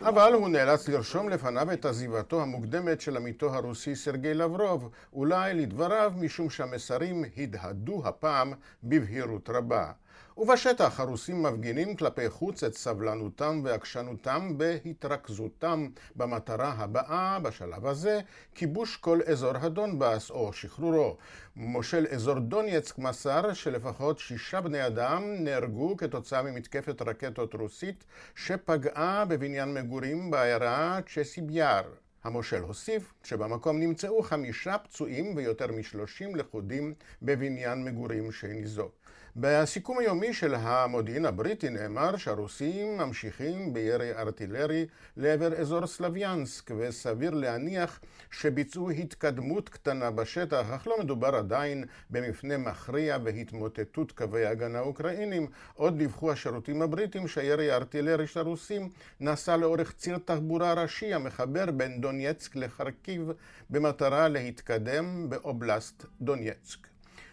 [0.00, 6.12] אבל הוא נאלץ לרשום לפניו את עזיבתו המוקדמת של עמיתו הרוסי סרגי לברוב, אולי לדבריו
[6.16, 8.52] משום שהמסרים הדהדו הפעם
[8.84, 9.92] בבהירות רבה.
[10.38, 18.20] ובשטח הרוסים מפגינים כלפי חוץ את סבלנותם ועקשנותם בהתרכזותם במטרה הבאה, בשלב הזה,
[18.54, 21.16] כיבוש כל אזור הדונבאס או שחרורו.
[21.56, 29.74] מושל אזור דונייצק מסר שלפחות שישה בני אדם נהרגו כתוצאה ממתקפת רקטות רוסית שפגעה בבניין
[29.74, 31.82] מגורים בעיירה צ'סיביאר.
[32.24, 39.05] המושל הוסיף שבמקום נמצאו חמישה פצועים ויותר משלושים לכודים בבניין מגורים שניזוק.
[39.38, 48.00] בסיכום היומי של המודיעין הבריטי נאמר שהרוסים ממשיכים בירי ארטילרי לעבר אזור סלוויאנסק וסביר להניח
[48.30, 55.46] שביצעו התקדמות קטנה בשטח, אך לא מדובר עדיין במפנה מכריע והתמוטטות קווי ההגנה האוקראינים.
[55.74, 62.00] עוד דיווחו השירותים הבריטים שהירי הארטילרי של הרוסים נסע לאורך ציר תחבורה ראשי המחבר בין
[62.00, 63.30] דונייצק לחרקיב
[63.70, 66.85] במטרה להתקדם באובלסט דונייצק.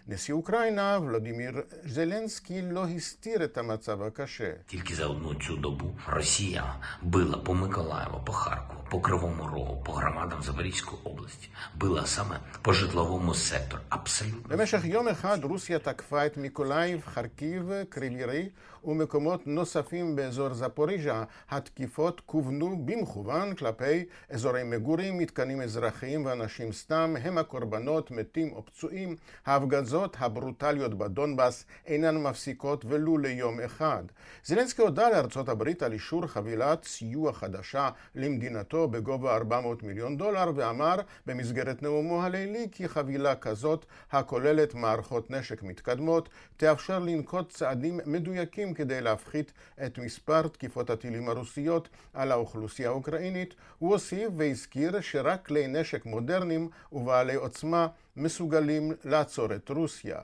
[0.07, 1.51] נשיא אוקראינה, ולדימיר
[1.85, 4.51] זלנסקי, לא הסתיר את המצב הקשה.
[4.67, 9.91] Тільки за одну цю добу Росія била по Миколаєву, по Харкову, по Кривому Рогу, по
[9.93, 11.49] громадам Запорізької області.
[11.75, 13.81] Била саме по житловому сектору.
[13.89, 14.57] Абсолютно.
[14.57, 18.49] במשך יום אחד רוסיה תקפה את מיקולאייב, חרקיב, קרימירי.
[18.83, 21.23] ומקומות נוספים באזור זפוריז'ה.
[21.49, 29.15] התקיפות כוונו במכוון כלפי אזורי מגורים, מתקנים אזרחיים ואנשים סתם, הם הקורבנות, מתים או פצועים.
[29.45, 34.03] ההפגזות הברוטליות בדונבאס אינן מפסיקות ולו ליום אחד.
[34.45, 40.95] זלנסקי הודה לארצות הברית על אישור חבילת סיוע חדשה למדינתו בגובה 400 מיליון דולר ואמר
[41.25, 49.01] במסגרת נאומו הלילי כי חבילה כזאת הכוללת מערכות נשק מתקדמות תאפשר לנקוט צעדים מדויקים כדי
[49.01, 49.51] להפחית
[49.85, 53.53] את מספר תקיפות הטילים הרוסיות על האוכלוסייה האוקראינית.
[53.79, 60.19] הוא הוסיף והזכיר שרק כלי נשק מודרניים ובעלי עוצמה מסוגלים לעצור את רוסיה.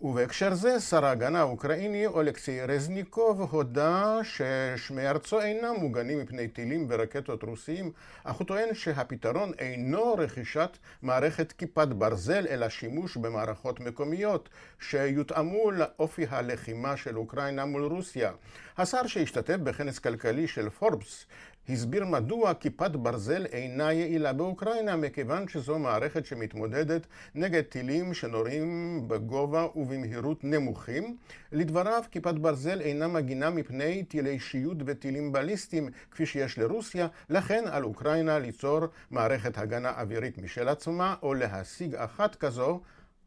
[0.00, 7.42] ובהקשר זה שר ההגנה האוקראיני אולקסי רזניקוב הודה ששמי ארצו אינם מוגנים מפני טילים ורקטות
[7.42, 7.92] רוסיים,
[8.24, 14.48] אך הוא טוען שהפתרון אינו רכישת מערכת כיפת ברזל, אלא שימוש במערכות מקומיות
[14.80, 18.32] שיותאמו לאופי הלחימה של אוקראינה מול רוסיה.
[18.78, 21.26] השר שהשתתף בכנס כלכלי של פורבס
[21.68, 29.66] הסביר מדוע כיפת ברזל אינה יעילה באוקראינה, מכיוון שזו מערכת שמתמודדת נגד טילים שנורים בגובה
[29.76, 31.16] ובמהירות נמוכים.
[31.52, 37.84] לדבריו, כיפת ברזל אינה מגינה מפני טילי שיוט וטילים בליסטיים כפי שיש לרוסיה, לכן על
[37.84, 42.80] אוקראינה ליצור מערכת הגנה אווירית משל עצמה, או להשיג אחת כזו,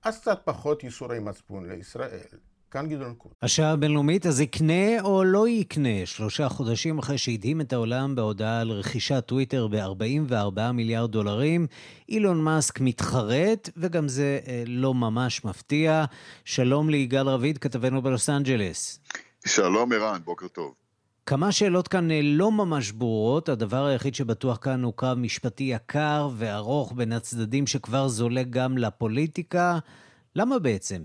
[0.03, 2.50] אז קצת פחות ייסורי מצפון לישראל.
[2.71, 3.31] כאן גדעון קוט.
[3.41, 6.05] השעה הבינלאומית, אז יקנה או לא יקנה?
[6.05, 11.67] שלושה חודשים אחרי שהדהים את העולם בהודעה על רכישת טוויטר ב-44 מיליארד דולרים,
[12.09, 16.05] אילון מאסק מתחרט, וגם זה אה, לא ממש מפתיע.
[16.45, 18.99] שלום ליגאל רביד, כתבנו בלוס אנג'לס.
[19.45, 20.73] שלום ערן, בוקר טוב.
[21.25, 23.49] כמה שאלות כאן אה, לא ממש ברורות.
[23.49, 29.79] הדבר היחיד שבטוח כאן הוא קרב משפטי יקר וארוך בין הצדדים שכבר זולג גם לפוליטיקה.
[30.35, 31.01] למה בעצם?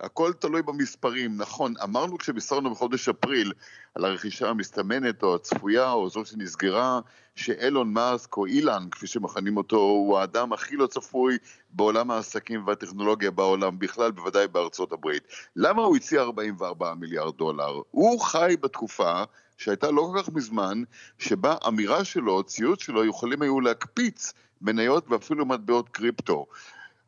[0.00, 3.52] הכל תלוי במספרים, נכון, אמרנו כשבישרנו בחודש אפריל
[3.94, 7.00] על הרכישה המסתמנת או הצפויה או זו שנסגרה,
[7.36, 11.38] שאילון מאסק או אילן, כפי שמכנים אותו, הוא האדם הכי לא צפוי
[11.70, 15.22] בעולם העסקים והטכנולוגיה בעולם בכלל, בוודאי בארצות הברית.
[15.56, 17.80] למה הוא הציע 44 מיליארד דולר?
[17.90, 19.22] הוא חי בתקופה
[19.56, 20.82] שהייתה לא כל כך מזמן,
[21.18, 26.46] שבה אמירה שלו, ציוץ שלו, יכולים היו להקפיץ מניות ואפילו מטבעות קריפטו.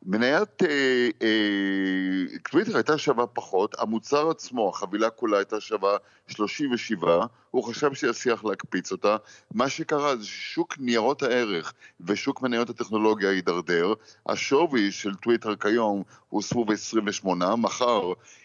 [0.05, 5.97] מניית אה, אה, טוויטר הייתה שווה פחות, המוצר עצמו, החבילה כולה הייתה שווה
[6.27, 9.17] 37, הוא חשב שיצליח להקפיץ אותה.
[9.53, 13.93] מה שקרה זה ששוק ניירות הערך ושוק מניות הטכנולוגיה הידרדר,
[14.25, 18.01] השווי של טוויטר כיום הוא סביב 28, מחר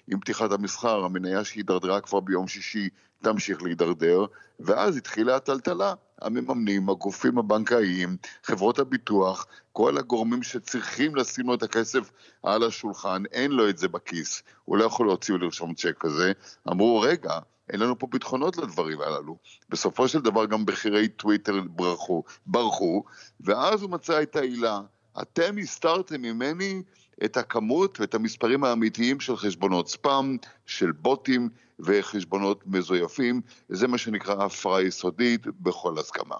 [0.08, 2.88] עם פתיחת המסחר המניה שהידרדרה כבר ביום שישי
[3.22, 4.24] תמשיך להידרדר,
[4.60, 5.94] ואז התחילה הטלטלה.
[6.22, 12.10] המממנים, הגופים הבנקאיים, חברות הביטוח, כל הגורמים שצריכים לשים לו את הכסף
[12.42, 16.32] על השולחן, אין לו את זה בכיס, הוא לא יכול להוציא ולרשום צ'ק כזה.
[16.68, 17.38] אמרו, רגע,
[17.70, 19.36] אין לנו פה ביטחונות לדברים הללו.
[19.68, 23.04] בסופו של דבר גם בכירי טוויטר ברחו, ברחו,
[23.40, 24.80] ואז הוא מצא את העילה.
[25.22, 26.82] אתם הסתרתם ממני
[27.24, 30.36] את הכמות ואת המספרים האמיתיים של חשבונות ספאם,
[30.66, 31.48] של בוטים
[31.78, 36.36] וחשבונות מזויפים, זה מה שנקרא הפרעה יסודית בכל הסכמה.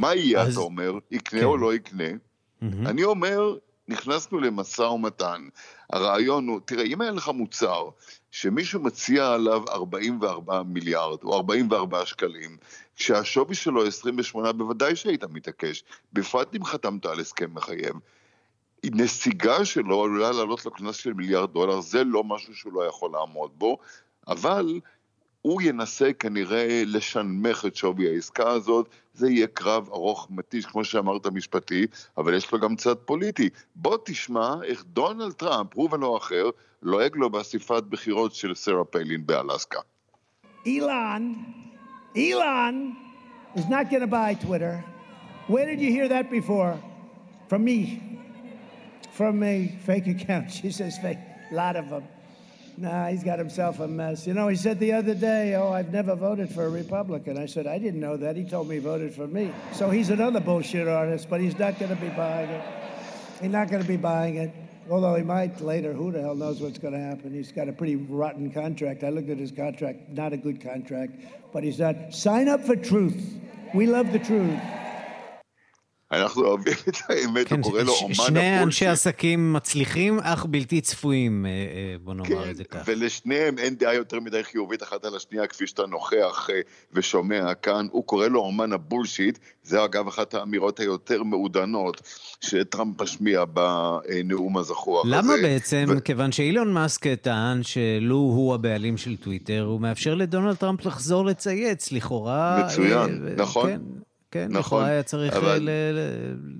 [0.00, 0.52] מה יהיה, אז...
[0.52, 1.46] אתה אומר, יקנה כן.
[1.46, 2.04] או לא יקנה?
[2.08, 2.64] Mm-hmm.
[2.86, 3.56] אני אומר,
[3.88, 5.48] נכנסנו למשא ומתן.
[5.90, 7.88] הרעיון הוא, תראה, אם היה לך מוצר
[8.30, 12.56] שמישהו מציע עליו 44 מיליארד או 44 שקלים,
[12.96, 17.94] כשהשווי שלו 28, בוודאי שהיית מתעקש, בפרט אם חתמת על הסכם מחייב.
[18.84, 23.10] נסיגה שלו עלולה לעלות לו קנס של מיליארד דולר, זה לא משהו שהוא לא יכול
[23.12, 23.78] לעמוד בו,
[24.28, 24.80] אבל
[25.46, 31.26] הוא ינסה כנראה לשנמך את שווי העסקה הזאת, זה יהיה קרב ארוך מתיש, כמו שאמרת
[31.26, 31.86] משפטי,
[32.18, 33.48] אבל יש לו גם צד פוליטי.
[33.76, 36.50] בוא תשמע איך דונלד טראמפ, הוא ולא אחר,
[36.82, 39.80] לועג לו באספת בחירות של סרה פיילין באלסקה.
[40.66, 41.32] אילן,
[42.16, 42.90] אילן
[43.54, 44.84] is not going to buy Twitter.
[45.46, 46.74] Where did you hear that before?
[47.48, 47.78] From me.
[49.12, 50.50] From a fake account.
[50.58, 51.18] She says fake.
[51.52, 52.13] A lot of them.
[52.76, 54.26] Nah, he's got himself a mess.
[54.26, 57.38] You know, he said the other day, oh, I've never voted for a Republican.
[57.38, 58.36] I said, I didn't know that.
[58.36, 59.52] He told me he voted for me.
[59.72, 62.64] So he's another bullshit artist, but he's not going to be buying it.
[63.40, 64.52] He's not going to be buying it.
[64.90, 67.32] Although he might later, who the hell knows what's going to happen?
[67.32, 69.04] He's got a pretty rotten contract.
[69.04, 71.12] I looked at his contract, not a good contract,
[71.52, 72.12] but he's not.
[72.12, 73.38] Sign up for truth.
[73.72, 74.60] We love the truth.
[76.22, 78.22] אנחנו אוהבים את האמת, כן, הוא קורא לו אומן הפולשי.
[78.22, 82.82] שני אנשי עסקים מצליחים, אך בלתי צפויים, אה, אה, בוא נאמר כן, את זה ככה.
[82.86, 86.60] ולשניהם אין דעה יותר מדי חיובית אחת על השנייה, כפי שאתה נוכח אה,
[86.92, 87.86] ושומע כאן.
[87.90, 92.02] הוא קורא לו אומן הבולשיט, זה אגב אחת האמירות היותר מעודנות
[92.40, 95.32] שטראמפ משמיע בנאום הזכוח למה הזה.
[95.32, 95.84] למה בעצם?
[95.88, 96.04] ו...
[96.04, 101.92] כיוון שאילון מאסק טען שלו הוא הבעלים של טוויטר, הוא מאפשר לדונלד טראמפ לחזור לצייץ,
[101.92, 102.64] לכאורה...
[102.66, 103.70] מצוין, נכון.
[103.70, 103.80] כן.
[104.34, 104.60] כן, נכון.
[104.60, 105.68] לכאורה היה צריך אבל...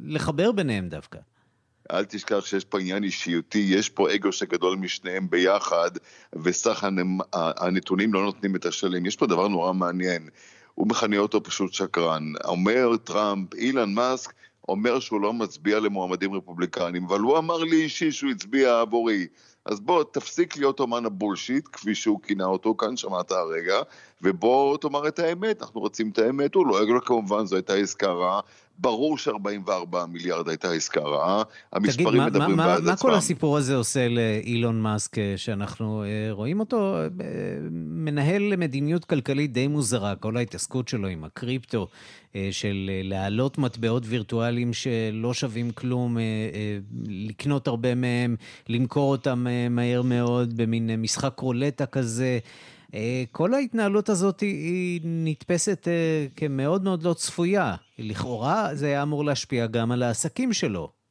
[0.04, 1.18] לחבר ביניהם דווקא.
[1.90, 5.90] אל תשכח שיש פה עניין אישיותי, יש פה אגו שגדול משניהם ביחד,
[6.42, 6.84] וסך
[7.32, 9.06] הנתונים לא נותנים את השלם.
[9.06, 10.28] יש פה דבר נורא מעניין,
[10.74, 12.32] הוא מכנה אותו פשוט שקרן.
[12.44, 14.32] אומר טראמפ, אילן מאסק
[14.68, 19.26] אומר שהוא לא מצביע למועמדים רפובליקנים, אבל הוא אמר לי אישי שהוא הצביע עבורי.
[19.66, 23.82] אז בוא, תפסיק להיות אומן הבולשיט, כפי שהוא כינה אותו כאן, שמעת הרגע,
[24.22, 28.40] ובוא תאמר את האמת, אנחנו רוצים את האמת, הוא לא, כמובן, זו הייתה עסקה רעה.
[28.78, 32.90] ברור ש-44 מיליארד הייתה עסקה רעה, המספרים תגיד, מדברים מה, בעד עצמם.
[32.90, 37.06] מה כל הסיפור הזה עושה לאילון מאסק, אה, שאנחנו אה, רואים אותו אה,
[37.70, 41.88] מנהל מדיניות כלכלית די מוזרה, כל ההתעסקות שלו עם הקריפטו,
[42.50, 46.16] של להעלות מטבעות וירטואליים שלא שווים כלום,
[47.06, 48.36] לקנות הרבה מהם,
[48.68, 52.38] למכור אותם מהר מאוד במין משחק רולטה כזה.
[52.94, 57.74] אה, כל ההתנהלות הזאת היא נתפסת אה, כמאוד מאוד לא צפויה.
[57.98, 61.03] לכאורה זה היה אמור להשפיע גם על העסקים שלו.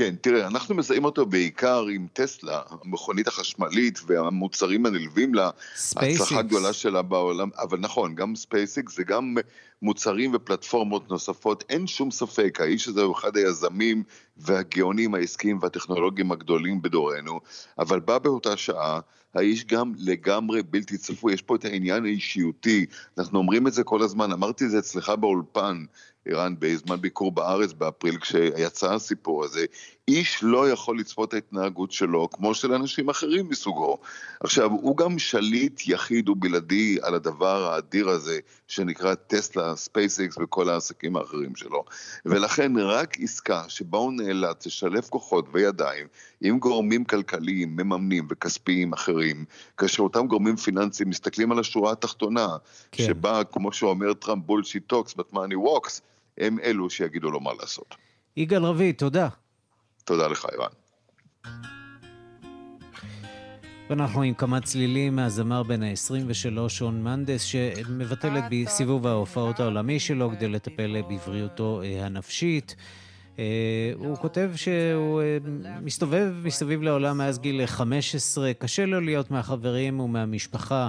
[0.00, 5.50] כן, תראה, אנחנו מזהים אותו בעיקר עם טסלה, המכונית החשמלית והמוצרים הנלווים לה,
[5.96, 9.36] ההצלחה הגדולה שלה בעולם, אבל נכון, גם SpaceX זה גם
[9.82, 14.02] מוצרים ופלטפורמות נוספות, אין שום ספק, האיש הזה הוא אחד היזמים
[14.36, 17.40] והגאונים העסקיים והטכנולוגיים הגדולים בדורנו,
[17.78, 19.00] אבל בא באותה שעה
[19.34, 22.86] האיש גם לגמרי בלתי צפוי, יש פה את העניין האישיותי,
[23.18, 25.84] אנחנו אומרים את זה כל הזמן, אמרתי את זה אצלך באולפן,
[26.26, 29.66] ערן, בזמן ביקור בארץ באפריל, כשיצא הסיפור הזה,
[30.10, 33.98] איש לא יכול לצפות את ההתנהגות שלו כמו של אנשים אחרים מסוגו.
[34.40, 38.38] עכשיו, הוא גם שליט יחיד ובלעדי על הדבר האדיר הזה,
[38.68, 41.84] שנקרא טסלה, SpaceX וכל העסקים האחרים שלו.
[42.26, 46.06] ולכן רק עסקה שבה הוא נאלץ לשלב כוחות וידיים
[46.40, 49.44] עם גורמים כלכליים, מממנים וכספיים אחרים,
[49.76, 52.48] כאשר אותם גורמים פיננסיים מסתכלים על השורה התחתונה,
[52.92, 53.04] כן.
[53.04, 56.00] שבה, כמו שאומר טראמפ bullshit talks, but money walks,
[56.38, 57.94] הם אלו שיגידו לו מה לעשות.
[58.36, 59.28] יגאל רביד, תודה.
[60.10, 60.68] תודה לך, ערן.
[63.90, 70.30] ואנחנו עם כמה צלילים מהזמר בן ה-23, שון מנדס, שמבטל את סיבוב ההופעות העולמי שלו
[70.30, 72.76] כדי לטפל בבריאותו אה, הנפשית.
[73.38, 73.44] אה,
[73.94, 75.38] הוא כותב שהוא אה,
[75.82, 80.88] מסתובב מסביב לעולם מאז גיל 15, קשה לו להיות מהחברים ומהמשפחה.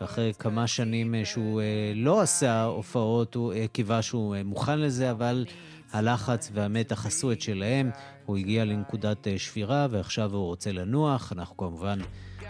[0.00, 1.60] ואחרי כמה שנים שהוא
[1.94, 5.44] לא עשה הופעות, הוא קיווה שהוא מוכן לזה, אבל
[5.92, 7.90] הלחץ והמתח עשו את שלהם.
[8.26, 11.32] הוא הגיע לנקודת שבירה ועכשיו הוא רוצה לנוח.
[11.32, 11.98] אנחנו כמובן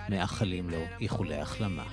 [0.09, 1.85] מאחלים לו איחולי החלמה.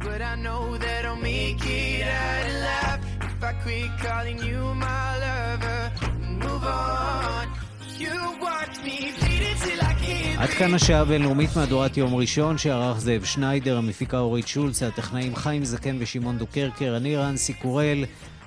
[0.00, 5.04] But I know that I'll make it out alive if I quit calling you my
[5.24, 5.82] lover
[6.24, 7.46] and move on.
[8.04, 8.16] You
[8.46, 13.24] watch me bleed till I can't עד כאן השעה הבינלאומית מהדורת יום ראשון שערך זאב
[13.24, 18.04] שניידר, המפיקה אורית שולץ, הטכנאים חיים זקן ושמעון דוקרקר, אני רנסי קורל.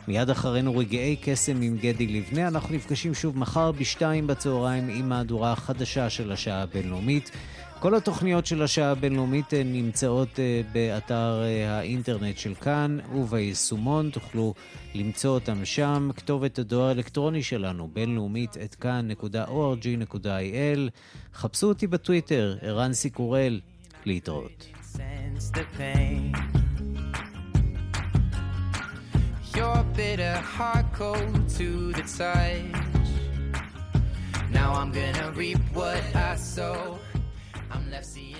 [0.07, 2.47] מיד אחרינו רגעי קסם עם גדי לבנה.
[2.47, 7.31] אנחנו נפגשים שוב מחר בשתיים בצהריים עם מהדורה החדשה של השעה הבינלאומית.
[7.81, 14.53] כל התוכניות של השעה הבינלאומית אה, נמצאות אה, באתר אה, האינטרנט של כאן וביישומון, תוכלו
[14.95, 16.09] למצוא אותם שם.
[16.15, 19.19] כתובת הדואר האלקטרוני שלנו, בינלאומית את כאן.org.il.
[21.33, 23.59] חפשו אותי בטוויטר, ערן סיקורל,
[24.05, 24.65] להתראות.
[29.61, 32.73] Your bitter heart cold to the touch
[34.49, 36.97] Now I'm gonna reap what I sow.
[37.69, 38.30] I'm left seeing.